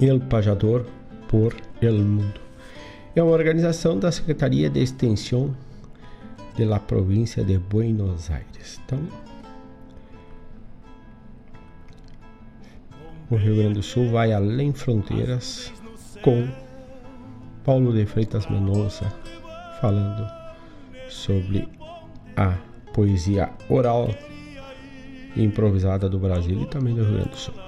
El 0.00 0.18
Pajador 0.18 0.84
por 1.28 1.67
El 1.80 1.98
Mundo. 1.98 2.40
É 3.14 3.22
uma 3.22 3.32
organização 3.32 3.98
da 3.98 4.10
Secretaria 4.10 4.68
de 4.68 4.80
Extensão 4.80 5.54
da 6.66 6.80
província 6.80 7.44
de 7.44 7.56
Buenos 7.56 8.30
Aires. 8.30 8.80
Então, 8.84 8.98
o 13.30 13.36
Rio 13.36 13.56
Grande 13.56 13.74
do 13.74 13.82
Sul 13.82 14.10
vai 14.10 14.32
além 14.32 14.72
fronteiras 14.72 15.72
com 16.22 16.48
Paulo 17.64 17.92
de 17.92 18.06
Freitas 18.06 18.46
Mendonça 18.48 19.12
falando 19.80 20.26
sobre 21.08 21.68
a 22.36 22.56
poesia 22.92 23.50
oral 23.68 24.08
improvisada 25.36 26.08
do 26.08 26.18
Brasil 26.18 26.62
e 26.62 26.66
também 26.66 26.94
do 26.94 27.02
Rio 27.02 27.12
Grande 27.12 27.30
do 27.30 27.36
Sul. 27.36 27.67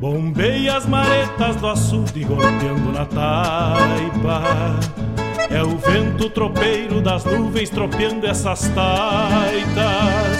Bombeia 0.00 0.76
as 0.76 0.86
maretas 0.86 1.56
do 1.56 1.66
açude 1.68 2.24
golpeando 2.24 2.92
na 2.92 3.06
taipa. 3.06 4.42
É 5.50 5.62
o 5.62 5.76
vento 5.78 6.28
tropeiro 6.30 7.00
das 7.00 7.24
nuvens 7.24 7.70
tropeando 7.70 8.26
essas 8.26 8.68
taitas. 8.68 10.38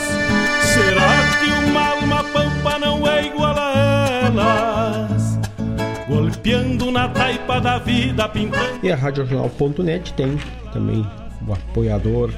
Será 0.75 1.39
que 1.39 1.71
uma 1.71 1.89
alma 1.89 2.25
pampa 2.25 2.79
não 2.79 3.07
é 3.07 3.27
igual 3.27 3.55
a 3.57 4.09
elas? 4.27 5.39
Golpeando 6.09 6.91
na 6.91 7.09
taipa 7.09 7.61
da 7.61 7.79
vida 7.79 8.29
pintando. 8.29 8.81
E 8.83 8.91
a 8.91 8.97
RadioJornal.net 8.97 10.13
tem 10.15 10.37
também 10.73 11.07
o 11.47 11.53
apoiador, 11.53 12.31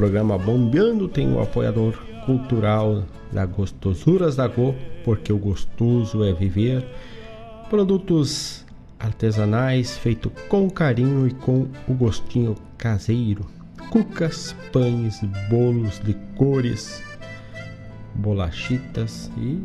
programa 0.00 0.38
Bombeando 0.38 1.06
tem 1.08 1.30
o 1.30 1.42
apoiador 1.42 1.92
cultural 2.24 3.04
da 3.30 3.44
Gostosuras 3.44 4.34
da 4.34 4.48
Go, 4.48 4.74
porque 5.04 5.30
o 5.30 5.36
gostoso 5.36 6.24
é 6.24 6.32
viver. 6.32 6.82
Produtos 7.68 8.64
artesanais 8.98 9.98
feito 9.98 10.32
com 10.48 10.70
carinho 10.70 11.28
e 11.28 11.32
com 11.32 11.68
o 11.86 11.92
gostinho 11.92 12.56
caseiro. 12.78 13.44
Cucas, 13.90 14.56
pães, 14.72 15.20
bolos, 15.50 15.98
licores, 15.98 17.02
bolachitas 18.14 19.30
e 19.36 19.62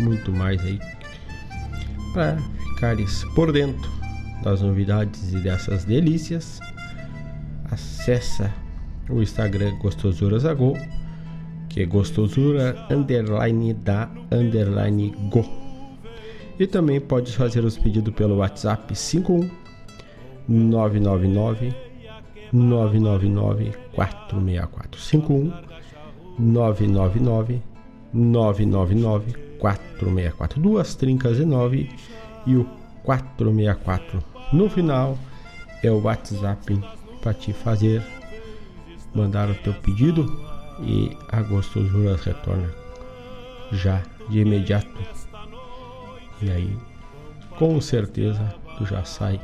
muito 0.00 0.32
mais 0.32 0.60
aí 0.62 0.80
para 2.12 2.38
ficares 2.70 3.24
por 3.36 3.52
dentro 3.52 3.88
das 4.42 4.62
novidades 4.62 5.32
e 5.32 5.36
dessas 5.36 5.84
delícias. 5.84 6.58
Acessa 7.70 8.52
o 9.08 9.22
Instagram 9.22 9.76
Gostosuras 9.78 10.44
Agô 10.44 10.74
que 11.74 11.82
é 11.82 11.86
gostosura 11.86 12.86
underline 12.88 13.74
da 13.74 14.08
underline 14.30 15.12
go. 15.28 15.44
E 16.56 16.68
também 16.68 17.00
pode 17.00 17.32
fazer 17.32 17.64
os 17.64 17.76
pedidos 17.76 18.14
pelo 18.14 18.36
WhatsApp 18.36 18.94
51 18.94 19.50
999 20.46 21.74
999 22.52 23.72
464 23.92 25.00
51 25.00 25.52
999 26.38 27.60
999 28.12 29.32
464 29.58 30.60
duas 30.60 30.94
trincas 30.94 31.40
e 31.40 31.44
nove 31.44 31.90
e 32.46 32.54
o 32.54 32.64
464 33.02 34.22
no 34.52 34.70
final 34.70 35.18
é 35.82 35.90
o 35.90 36.00
WhatsApp 36.02 36.80
para 37.20 37.34
te 37.34 37.52
fazer 37.52 38.00
mandar 39.14 39.48
o 39.50 39.54
teu 39.54 39.72
pedido 39.74 40.24
e 40.80 41.16
a 41.30 41.40
Gostosura 41.42 42.16
retorna 42.16 42.70
já 43.72 44.02
de 44.28 44.40
imediato. 44.40 44.88
E 46.42 46.50
aí, 46.50 46.76
com 47.58 47.80
certeza, 47.80 48.54
tu 48.76 48.84
já 48.84 49.04
sai 49.04 49.40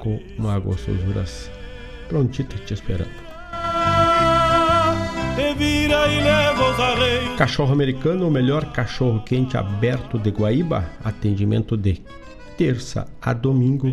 com 0.00 0.20
uma 0.38 0.58
gostosuras 0.58 1.50
prontita 2.08 2.56
te 2.58 2.74
esperando. 2.74 3.28
Cachorro 7.36 7.72
americano, 7.72 8.26
o 8.26 8.30
melhor 8.30 8.72
cachorro 8.72 9.22
quente 9.22 9.56
aberto 9.56 10.18
de 10.18 10.30
Guaíba. 10.30 10.90
Atendimento 11.04 11.76
de 11.76 12.02
terça 12.56 13.06
a 13.20 13.32
domingo, 13.32 13.92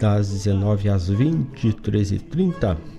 das 0.00 0.30
19 0.30 0.88
às 0.88 1.10
23h30. 1.10 2.93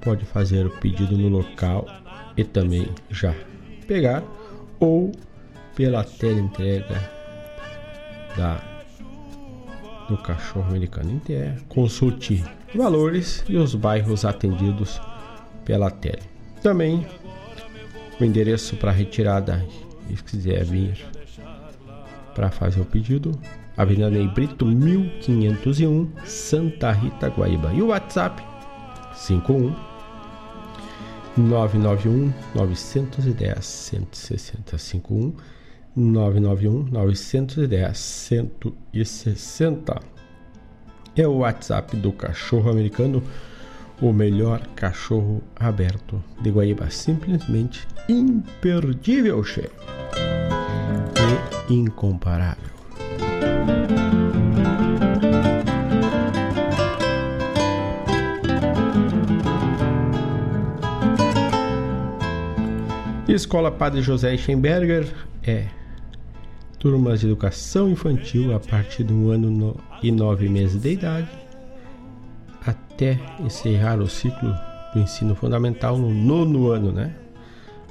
Pode 0.00 0.24
fazer 0.24 0.66
o 0.66 0.70
pedido 0.70 1.16
no 1.16 1.28
local 1.28 1.86
e 2.36 2.44
também 2.44 2.88
já 3.10 3.34
pegar 3.86 4.22
ou 4.78 5.12
pela 5.74 6.06
entrega 6.22 7.10
da 8.36 8.60
do 10.08 10.16
cachorro 10.16 10.68
americano 10.70 11.12
inteiro. 11.12 11.54
Consulte 11.68 12.42
valores 12.74 13.44
e 13.48 13.56
os 13.56 13.74
bairros 13.74 14.24
atendidos 14.24 15.00
pela 15.64 15.90
tele. 15.90 16.22
Também 16.62 17.06
o 18.18 18.24
endereço 18.24 18.76
para 18.76 18.90
retirada, 18.90 19.64
se 20.08 20.24
quiser 20.24 20.64
vir 20.64 21.06
para 22.34 22.50
fazer 22.50 22.80
o 22.80 22.84
pedido, 22.84 23.38
Avenida 23.76 24.10
Ney 24.10 24.26
Brito 24.28 24.64
1501, 24.66 26.10
Santa 26.24 26.90
Rita, 26.90 27.28
Guaíba. 27.28 27.72
E 27.72 27.82
o 27.82 27.88
WhatsApp 27.88 28.42
51 29.18 29.74
991 31.36 32.32
910 32.54 33.64
160 33.64 34.78
51 34.78 35.34
991 35.96 36.84
910 36.90 37.98
160 37.98 40.00
é 41.16 41.26
o 41.26 41.38
WhatsApp 41.38 41.96
do 41.96 42.12
cachorro 42.12 42.70
americano, 42.70 43.20
o 44.00 44.12
melhor 44.12 44.64
cachorro 44.76 45.42
aberto 45.56 46.22
de 46.40 46.50
Guaíba, 46.50 46.88
simplesmente 46.90 47.88
imperdível, 48.08 49.42
che. 49.42 49.68
E 51.68 51.74
incomparável. 51.74 52.70
Escola 63.34 63.70
Padre 63.70 64.00
José 64.00 64.34
Schemberger 64.38 65.06
é 65.42 65.66
turmas 66.78 67.20
de 67.20 67.26
educação 67.26 67.90
infantil 67.90 68.56
a 68.56 68.58
partir 68.58 69.04
de 69.04 69.12
um 69.12 69.30
ano 69.30 69.50
no, 69.50 69.76
e 70.02 70.10
nove 70.10 70.48
meses 70.48 70.80
de 70.80 70.92
idade, 70.92 71.28
até 72.64 73.20
encerrar 73.38 73.98
o 73.98 74.08
ciclo 74.08 74.54
do 74.94 75.00
ensino 75.00 75.34
fundamental 75.34 75.98
no 75.98 76.08
nono 76.08 76.70
ano, 76.70 76.90
né? 76.90 77.14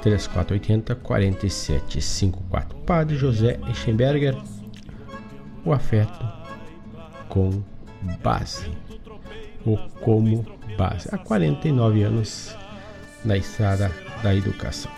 3480 0.02 0.96
4754 0.96 2.78
Padre 2.86 3.18
José 3.18 3.60
Eschenberger 3.70 4.38
o 5.66 5.74
afeto 5.74 6.43
com 7.34 7.50
base 8.22 8.70
ou 9.66 9.76
como 10.02 10.46
base. 10.78 11.10
Há 11.12 11.18
49 11.18 12.04
anos 12.04 12.56
na 13.26 13.36
estrada 13.36 13.92
da 14.22 14.36
educação. 14.36 14.92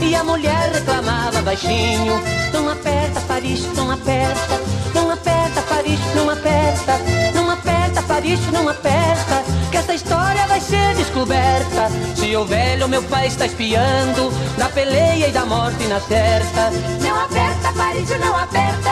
E 0.01 0.15
a 0.15 0.23
mulher 0.23 0.71
reclamava 0.73 1.43
baixinho: 1.43 2.21
Não 2.53 2.69
aperta, 2.69 3.19
Aparício, 3.19 3.71
não 3.75 3.91
aperta, 3.91 4.61
não 4.95 5.11
aperta, 5.11 5.61
Aparício, 5.61 6.15
não 6.15 6.31
aperta, 6.31 6.93
não 7.35 7.51
aperta, 7.51 8.01
Aparício, 8.01 8.53
não 8.53 8.69
aperta 8.69 9.48
que 9.71 9.77
essa 9.77 9.95
história 9.95 10.47
vai 10.47 10.61
ser 10.61 10.95
descoberta. 10.95 11.89
Se 12.17 12.35
o 12.37 12.45
velho 12.45 12.89
meu 12.89 13.03
pai 13.05 13.27
está 13.27 13.47
espiando, 13.47 14.31
da 14.57 14.69
peleia 14.69 15.29
e 15.29 15.33
da 15.33 15.45
morte 15.45 15.85
na 15.87 16.01
certa. 16.01 16.71
Não 17.01 17.21
aperta, 17.21 17.73
Parício, 17.73 18.19
não 18.19 18.37
aperta. 18.37 18.91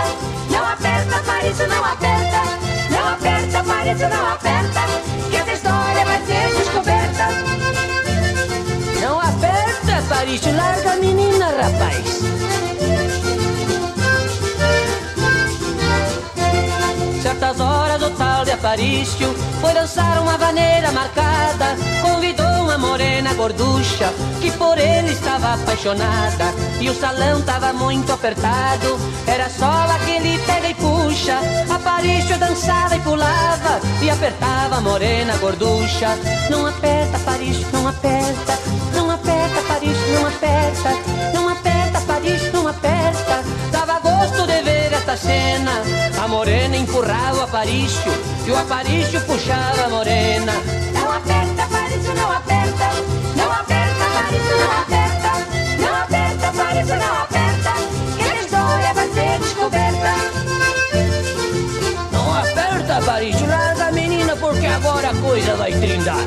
Não 0.50 0.64
aperta, 0.64 1.18
Parício, 1.24 1.68
não 1.68 1.84
aperta. 1.84 2.42
Não 2.90 3.08
aperta, 3.08 3.64
Parício, 3.64 4.08
não 4.08 4.32
aperta. 4.32 4.80
Que 5.30 5.36
essa 5.36 5.52
história 5.52 6.04
vai 6.04 6.26
ser 6.26 6.54
descoberta. 6.56 7.28
Não 9.00 9.20
aperta, 9.20 10.02
Parício, 10.08 10.56
larga 10.56 10.92
a 10.92 10.96
menina, 10.96 11.46
rapaz. 11.46 12.20
Certas 17.22 17.60
horas 17.60 17.98
de 17.98 18.10
Aparício 18.56 19.34
foi 19.60 19.74
dançar 19.74 20.18
uma 20.22 20.38
vaneira 20.38 20.90
marcada. 20.90 21.76
Convidou 22.00 22.62
uma 22.62 22.78
morena 22.78 23.34
gorducha 23.34 24.10
que 24.40 24.50
por 24.52 24.78
ele 24.78 25.12
estava 25.12 25.54
apaixonada. 25.54 26.54
E 26.80 26.88
o 26.88 26.94
salão 26.94 27.42
tava 27.42 27.74
muito 27.74 28.10
apertado, 28.12 28.98
era 29.26 29.50
só 29.50 29.86
aquele 29.94 30.38
pega 30.38 30.70
e 30.70 30.74
puxa. 30.74 31.38
Aparício 31.68 32.38
dançava 32.38 32.96
e 32.96 33.00
pulava 33.00 33.78
e 34.02 34.08
apertava 34.08 34.76
a 34.76 34.80
morena 34.80 35.36
gorducha. 35.36 36.08
Não 36.50 36.66
aperta, 36.66 37.18
Aparício, 37.18 37.66
não 37.74 37.86
aperta. 37.86 38.58
Não 38.94 39.10
aperta, 39.10 39.60
Aparício, 39.60 40.08
não 40.14 40.26
aperta. 40.26 40.90
Não 41.34 41.45
A 45.08 46.26
morena 46.26 46.76
empurrava 46.76 47.38
o 47.38 47.42
Aparício 47.42 48.12
e 48.44 48.50
o 48.50 48.58
Aparício 48.58 49.20
puxava 49.20 49.84
a 49.84 49.88
morena. 49.88 50.52
Não 50.92 51.12
aperta, 51.12 51.62
Aparício, 51.62 52.12
não 52.12 52.32
aperta. 52.32 52.90
Não 53.36 53.52
aperta, 53.52 54.04
Aparício, 54.04 54.56
não 54.58 54.72
aperta. 54.80 55.30
Não 55.78 55.94
aperta, 56.02 56.48
Aparício, 56.48 56.96
não 56.96 57.22
aperta. 57.22 57.72
Que 58.16 58.22
a 58.24 58.42
história 58.42 58.94
vai 58.94 59.08
ser 59.10 59.38
descoberta. 59.38 60.12
Não 62.10 62.38
aperta, 62.38 62.96
Aparício, 62.98 63.46
larga 63.46 63.86
a 63.86 63.92
menina 63.92 64.36
porque 64.36 64.66
agora 64.66 65.10
a 65.10 65.14
coisa 65.14 65.54
vai 65.54 65.70
trindar. 65.70 66.26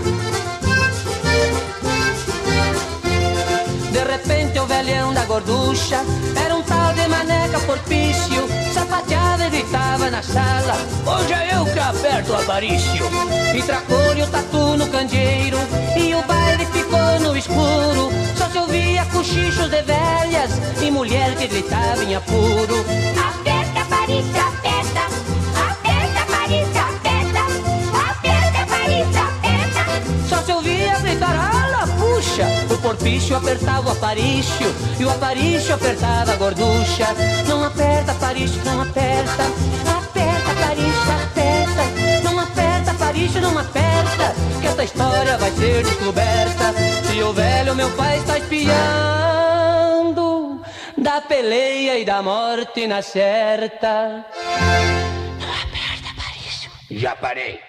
De 3.91 4.03
repente 4.05 4.57
o 4.57 4.65
velhão 4.65 5.13
da 5.13 5.25
gorducha 5.25 5.99
era 6.41 6.55
um 6.55 6.63
tal 6.63 6.88
porpício, 7.69 8.47
sapateava 8.73 9.45
e 9.45 9.49
gritava 9.49 10.09
na 10.09 10.23
sala: 10.23 10.75
Hoje 11.05 11.33
é 11.33 11.55
eu 11.55 11.65
que 11.65 11.79
aperto 11.79 12.31
o 12.31 12.35
avarício. 12.35 13.05
E 13.55 13.61
tracou-lhe 13.61 14.23
o 14.23 14.27
tatu 14.27 14.77
no 14.77 14.87
candeeiro 14.87 15.57
e 15.95 16.15
o 16.15 16.23
baile 16.23 16.65
ficou 16.65 17.19
no 17.19 17.37
escuro. 17.37 18.09
Só 18.35 18.49
se 18.49 18.57
ouvia 18.57 19.05
cochichos 19.05 19.69
de 19.69 19.81
velhas 19.83 20.51
e 20.81 20.89
mulher 20.89 21.35
que 21.35 21.47
gritava 21.47 22.03
em 22.03 22.15
apuro. 22.15 22.79
Aperta, 23.29 23.81
Aparício, 23.81 24.41
aperta. 24.41 25.01
Aperta, 25.69 26.21
Aparício, 26.21 26.81
aperta. 26.81 27.41
Aperta, 28.09 28.61
Aparício, 28.63 29.21
aperta. 29.21 30.27
Só 30.27 30.41
se 30.41 30.51
ouvia 30.51 30.99
gritar, 30.99 31.58
O 32.69 32.77
porpício 32.77 33.35
apertava 33.35 33.89
o 33.89 33.91
aparício 33.91 34.73
E 34.99 35.05
o 35.05 35.09
aparício 35.09 35.73
apertava 35.75 36.33
a 36.33 36.35
gorducha. 36.35 37.07
Não 37.47 37.63
aperta, 37.63 38.11
aparício, 38.11 38.61
não 38.63 38.81
aperta. 38.81 39.43
Aperta, 39.97 40.51
aparício, 40.51 41.11
aperta. 41.23 41.83
Não 42.23 42.39
aperta, 42.39 42.91
aparício, 42.91 43.41
não 43.41 43.57
aperta 43.57 44.35
Que 44.61 44.67
essa 44.67 44.83
história 44.83 45.37
vai 45.37 45.51
ser 45.51 45.83
descoberta. 45.83 46.73
Se 47.03 47.21
o 47.21 47.33
velho 47.33 47.75
meu 47.75 47.89
pai 47.91 48.17
está 48.17 48.37
espiando 48.37 48.69
Da 50.97 51.21
peleia 51.21 51.97
e 51.99 52.05
da 52.05 52.21
morte 52.21 52.87
na 52.87 53.01
certa. 53.01 54.25
Não 55.39 55.49
aperta, 55.53 56.09
aparício. 56.15 56.71
Já 56.91 57.15
parei. 57.15 57.68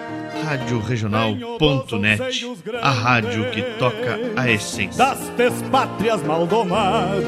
Rádio 0.43 0.79
Regional.net, 0.79 2.19
a 2.81 2.89
rádio 2.89 3.51
que 3.51 3.61
toca 3.77 4.19
a 4.35 4.49
essência. 4.49 4.97
das 4.97 5.29
despátrias 5.37 6.21
maldomadas 6.23 7.27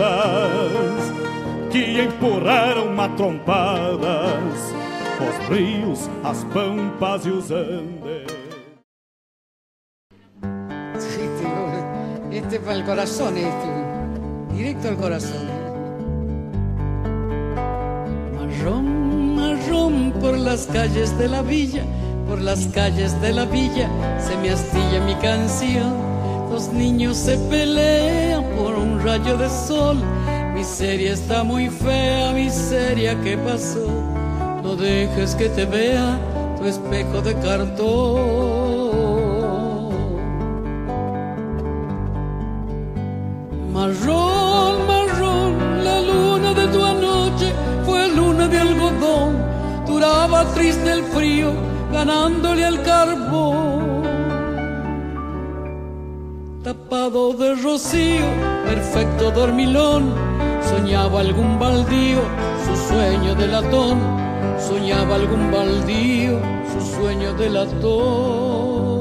que 1.72 2.02
empurraram 2.02 2.94
matrompadas 2.94 4.73
os 5.23 5.49
rios, 5.49 6.10
as 6.23 6.44
pampas 6.45 7.26
e 7.26 7.30
os 7.30 7.52
andes. 7.52 8.34
Este, 10.95 12.38
este 12.38 12.60
para 12.60 12.76
el 12.76 12.84
corazón, 12.84 13.38
este, 13.38 14.56
directo 14.56 14.90
al 14.90 14.98
corazón. 14.98 15.48
Marrón, 18.35 19.35
marrón 19.35 20.14
por 20.19 20.38
las 20.38 20.68
calles 20.68 21.18
de 21.18 21.27
la 21.27 21.41
villa, 21.41 21.84
por 22.27 22.41
las 22.41 22.67
calles 22.67 23.19
de 23.21 23.31
la 23.31 23.45
villa 23.45 23.89
se 24.19 24.35
me 24.37 24.51
astilla 24.51 24.99
mi 25.05 25.15
canción. 25.15 25.93
Los 26.51 26.71
niños 26.71 27.17
se 27.17 27.37
pelean 27.49 28.43
por 28.57 28.75
un 28.75 29.01
rayo 29.03 29.37
de 29.37 29.49
sol. 29.49 29.97
Miseria 30.53 31.13
está 31.13 31.43
muy 31.43 31.69
fea, 31.69 32.31
miseria 32.31 33.19
que 33.21 33.37
pasó. 33.37 33.87
No 34.63 34.75
dejes 34.75 35.35
que 35.35 35.49
te 35.49 35.65
vea 35.65 36.19
tu 36.57 36.65
espejo 36.65 37.21
de 37.21 37.33
cartón. 37.39 38.63
Marrón, 43.73 44.87
marrón, 44.87 45.83
la 45.83 45.99
luna 45.99 46.53
de 46.53 46.67
tu 46.67 46.83
anoche 46.83 47.51
fue 47.85 48.07
luna 48.09 48.47
de 48.47 48.59
algodón. 48.59 49.43
Duraba 49.87 50.45
triste 50.53 50.91
el 50.91 51.03
frío, 51.03 51.51
ganándole 51.94 52.65
al 52.65 52.82
carbón. 52.82 54.03
Tapado 56.64 57.34
de 57.34 57.56
rocío, 57.56 58.26
perfecto 58.65 59.32
dormilón, 59.32 60.14
soñaba 60.70 61.22
algún 61.22 61.60
baldío, 61.60 62.22
su 62.65 62.76
sueño 62.90 63.36
de 63.36 63.48
latón. 63.48 64.24
Soñaba 64.60 65.15
algún 65.15 65.52
baldío, 65.52 66.40
su 66.72 66.95
sueño 66.95 67.34
de 67.34 67.49
latón. 67.49 68.93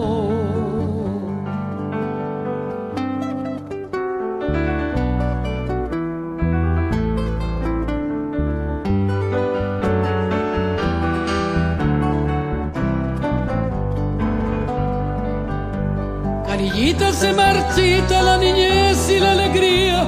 Se 16.99 17.33
marchita 17.33 18.21
la 18.23 18.37
niñez 18.37 19.09
y 19.09 19.21
la 19.21 19.33
alegría, 19.33 20.03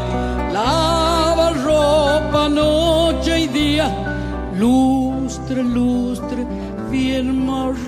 lava 0.52 1.50
ropa 1.50 2.48
noche 2.48 3.40
y 3.42 3.46
día, 3.46 3.86
lustre, 4.58 5.62
lustre, 5.62 6.44
bien 6.90 7.46
marrón. 7.46 7.84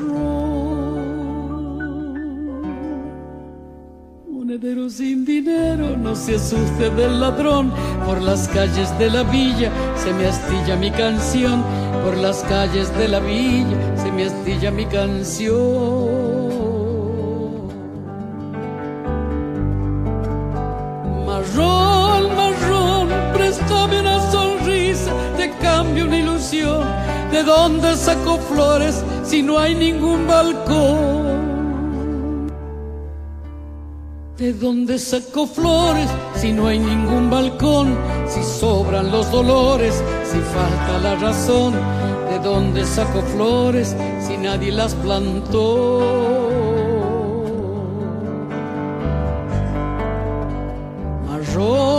Monedero 4.31 4.89
sin 4.89 5.25
dinero, 5.25 5.97
no 5.97 6.15
se 6.15 6.37
asuste 6.37 6.91
del 6.91 7.19
ladrón, 7.21 7.73
por 8.07 8.23
las 8.23 8.47
calles 8.49 8.97
de 8.99 9.11
la 9.11 9.25
villa 9.25 9.73
se 9.97 10.13
me 10.13 10.27
astilla 10.27 10.77
mi 10.77 10.93
canción, 10.93 11.65
por 12.05 12.17
las 12.17 12.45
calles 12.45 12.97
de 12.97 13.09
la 13.09 13.19
villa 13.19 13.77
se 13.97 14.13
me 14.13 14.27
astilla 14.27 14.71
mi 14.71 14.87
canción. 14.87 16.46
¿De 26.53 27.43
dónde 27.43 27.97
saco 27.97 28.39
flores 28.39 29.03
si 29.25 29.43
no 29.43 29.59
hay 29.59 29.75
ningún 29.75 30.29
balcón? 30.29 31.27
¿De 34.39 34.53
dónde 34.53 34.97
saco 35.01 35.49
flores 35.49 36.09
si 36.37 36.53
no 36.53 36.69
hay 36.69 36.79
ningún 36.79 37.29
balcón? 37.31 37.97
Si 38.29 38.45
sobran 38.45 39.11
los 39.11 39.29
dolores, 39.33 40.01
si 40.23 40.39
falta 40.39 40.99
la 41.03 41.17
razón. 41.17 41.75
¿De 42.31 42.39
dónde 42.39 42.87
saco 42.87 43.23
flores 43.23 43.97
si 44.21 44.37
nadie 44.37 44.71
las 44.71 44.95
plantó? 44.95 45.99
Marrón 51.27 51.96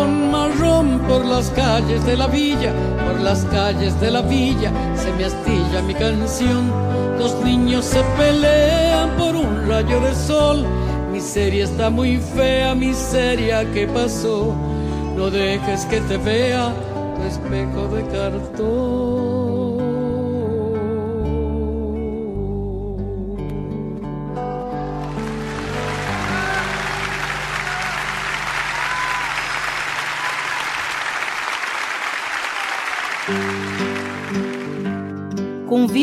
por 1.07 1.25
las 1.25 1.49
calles 1.51 2.05
de 2.05 2.17
la 2.17 2.27
villa, 2.27 2.73
por 3.05 3.19
las 3.21 3.45
calles 3.45 3.99
de 3.99 4.11
la 4.11 4.21
villa 4.21 4.71
se 4.95 5.11
me 5.13 5.25
astilla 5.25 5.81
mi 5.81 5.93
canción. 5.93 6.71
Los 7.17 7.35
niños 7.43 7.85
se 7.85 8.01
pelean 8.17 9.11
por 9.17 9.35
un 9.35 9.67
rayo 9.67 9.99
de 10.01 10.13
sol. 10.13 10.65
Miseria 11.11 11.63
está 11.63 11.89
muy 11.89 12.17
fea, 12.17 12.75
miseria 12.75 13.69
que 13.71 13.87
pasó. 13.87 14.53
No 15.15 15.29
dejes 15.31 15.85
que 15.85 16.01
te 16.01 16.17
vea 16.17 16.73
tu 17.15 17.23
espejo 17.23 17.87
de 17.87 18.05
cartón. 18.07 19.46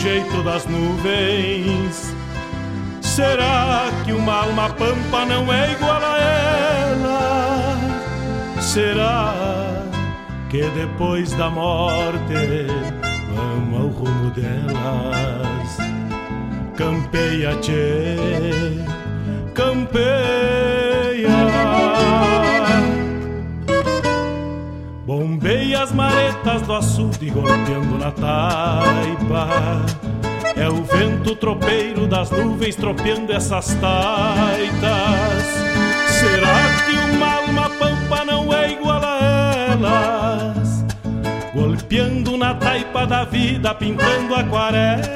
Jeito 0.00 0.42
das 0.42 0.64
nuvens. 0.66 2.14
Será 3.02 3.90
que 4.04 4.12
uma 4.12 4.44
alma 4.44 4.70
pampa 4.70 5.26
não 5.26 5.52
é 5.52 5.72
igual 5.72 6.00
a 6.02 6.18
ela? 6.18 7.76
Será 8.60 9.34
que 10.48 10.62
depois 10.70 11.32
da 11.32 11.50
morte 11.50 12.66
vamos 13.34 13.80
ao 13.80 13.88
rumo 13.88 14.30
delas? 14.30 15.76
Campeia, 16.76 17.54
tchê, 17.56 18.16
campeia. 19.54 20.79
Bombeia 25.30 25.84
as 25.84 25.92
maretas 25.92 26.62
do 26.62 26.74
açude 26.74 27.30
golpeando 27.30 27.96
na 27.96 28.10
taipa. 28.10 29.46
É 30.56 30.68
o 30.68 30.82
vento 30.82 31.36
tropeiro 31.36 32.08
das 32.08 32.32
nuvens 32.32 32.74
tropeando 32.74 33.32
essas 33.32 33.72
taitas. 33.74 35.44
Será 36.08 36.84
que 36.84 37.14
uma 37.14 37.34
alma 37.34 37.70
pampa 37.78 38.24
não 38.24 38.52
é 38.52 38.72
igual 38.72 39.00
a 39.04 39.54
elas? 39.70 40.84
Golpeando 41.54 42.36
na 42.36 42.52
taipa 42.56 43.06
da 43.06 43.22
vida, 43.22 43.72
pintando 43.72 44.34
aquarelas. 44.34 45.06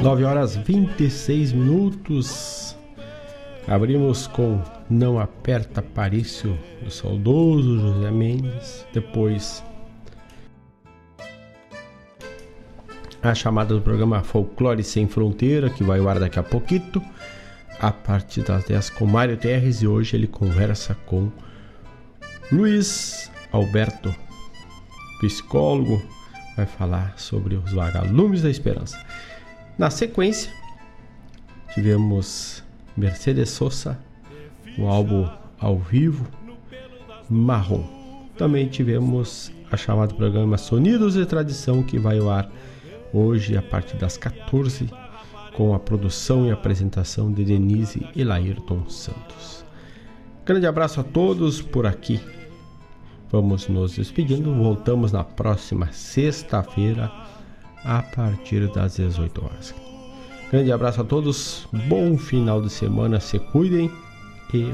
9 0.00 0.24
horas 0.24 0.54
26 0.54 1.52
minutos. 1.52 2.65
Abrimos 3.68 4.28
com 4.28 4.62
Não 4.88 5.18
Aperta 5.18 5.82
Parício, 5.82 6.56
do 6.84 6.90
saudoso 6.90 7.80
José 7.80 8.12
Mendes. 8.12 8.86
Depois, 8.92 9.64
a 13.20 13.34
chamada 13.34 13.74
do 13.74 13.80
programa 13.80 14.22
Folclore 14.22 14.84
Sem 14.84 15.08
Fronteira, 15.08 15.68
que 15.68 15.82
vai 15.82 15.98
ao 15.98 16.08
ar 16.08 16.20
daqui 16.20 16.38
a 16.38 16.44
pouquinho 16.44 17.02
a 17.80 17.90
partir 17.90 18.42
das 18.42 18.64
10 18.64 18.90
com 18.90 19.04
Mário 19.04 19.36
Terres 19.36 19.82
e 19.82 19.86
hoje 19.86 20.16
ele 20.16 20.28
conversa 20.28 20.94
com 21.04 21.30
Luiz 22.52 23.32
Alberto, 23.50 24.14
psicólogo, 25.20 26.00
vai 26.56 26.66
falar 26.66 27.18
sobre 27.18 27.56
os 27.56 27.72
vagalumes 27.72 28.42
da 28.42 28.50
esperança. 28.50 28.96
Na 29.76 29.90
sequência, 29.90 30.52
tivemos 31.74 32.62
Mercedes 32.96 33.50
Sosa, 33.50 33.98
o 34.78 34.86
álbum 34.86 35.28
ao 35.58 35.78
vivo 35.78 36.26
Marrom. 37.28 37.84
Também 38.36 38.68
tivemos 38.68 39.52
a 39.70 39.76
chamada 39.76 40.14
programa 40.14 40.56
Sonidos 40.56 41.14
de 41.14 41.26
Tradição 41.26 41.82
que 41.82 41.98
vai 41.98 42.18
ao 42.18 42.30
ar 42.30 42.50
hoje 43.12 43.56
a 43.56 43.62
partir 43.62 43.96
das 43.96 44.16
14 44.16 44.88
com 45.54 45.74
a 45.74 45.78
produção 45.78 46.46
e 46.46 46.50
apresentação 46.50 47.32
de 47.32 47.44
Denise 47.44 48.06
e 48.14 48.22
Laírton 48.22 48.88
Santos. 48.88 49.64
Grande 50.44 50.66
abraço 50.66 51.00
a 51.00 51.04
todos 51.04 51.60
por 51.60 51.86
aqui. 51.86 52.20
Vamos 53.30 53.66
nos 53.66 53.96
despedindo. 53.96 54.54
Voltamos 54.54 55.12
na 55.12 55.24
próxima 55.24 55.90
sexta-feira 55.92 57.10
a 57.84 58.02
partir 58.02 58.68
das 58.72 58.96
18 58.96 59.44
horas. 59.44 59.85
Grande 60.50 60.70
abraço 60.72 61.00
a 61.00 61.04
todos. 61.04 61.68
Bom 61.88 62.16
final 62.16 62.62
de 62.62 62.70
semana. 62.70 63.20
Se 63.20 63.38
cuidem 63.38 63.90
e 64.54 64.72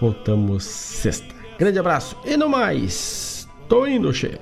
voltamos 0.00 0.64
sexta. 0.64 1.34
Grande 1.58 1.78
abraço 1.78 2.16
e 2.24 2.36
no 2.36 2.48
mais. 2.48 3.48
Tô 3.68 3.86
indo, 3.86 4.12
chefe. 4.12 4.38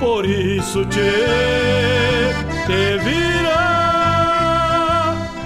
Por 0.00 0.24
isso 0.24 0.84
te 0.86 1.00
te 2.66 2.98
virá. 3.02 3.56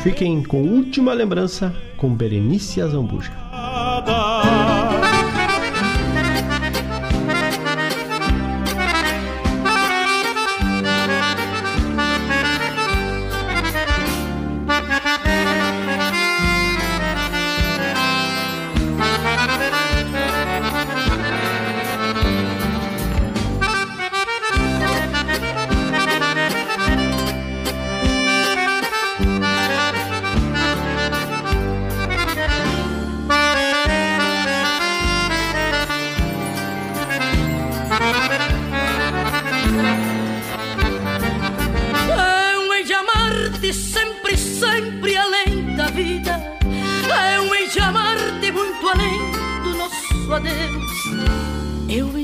Fiquem 0.02 0.42
com 0.42 0.62
última 0.62 1.12
lembrança 1.12 1.74
com 1.96 2.12
Berenice 2.14 2.80
Azambuja. 2.82 3.41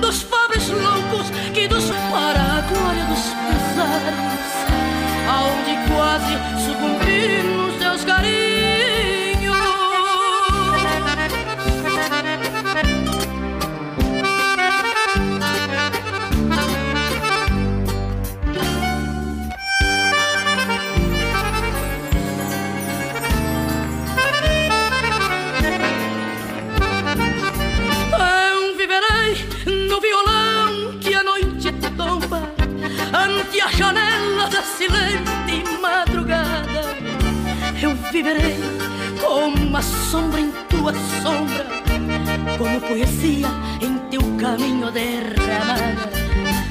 dos 0.00 0.24
pés 0.24 1.89
viverei 38.22 38.58
como 39.18 39.56
uma 39.56 39.80
sombra 39.80 40.40
em 40.40 40.52
tua 40.68 40.92
sombra, 41.22 41.64
como 42.58 42.78
poesia 42.82 43.48
em 43.80 43.96
teu 44.10 44.20
caminho 44.38 44.90
derramada. 44.90 46.10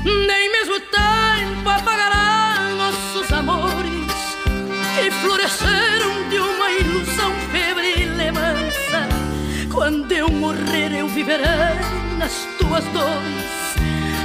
Nem 0.05 0.51
mesmo 0.51 0.79
tempo 0.79 1.67
apagará 1.67 2.69
nossos 2.77 3.33
amores 3.33 4.37
que 4.93 5.09
floresceram 5.09 6.29
de 6.29 6.37
uma 6.37 6.69
ilusão 6.69 7.31
febril 7.51 8.13
e 8.21 8.31
mansa. 8.31 9.07
Quando 9.73 10.11
eu 10.11 10.29
morrer, 10.29 10.93
eu 10.99 11.07
viverei 11.07 11.79
nas 12.19 12.47
tuas 12.59 12.85
dores, 12.93 13.75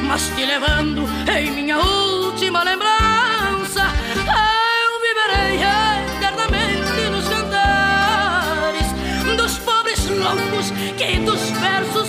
mas 0.06 0.28
te 0.36 0.44
levando 0.44 1.08
em 1.34 1.50
minha 1.52 1.78
última 1.78 2.62
lembrança. 2.62 3.84
Eu 4.26 5.00
viverei 5.00 5.83
que 10.96 11.18
dos 11.24 11.40
versos 11.60 12.08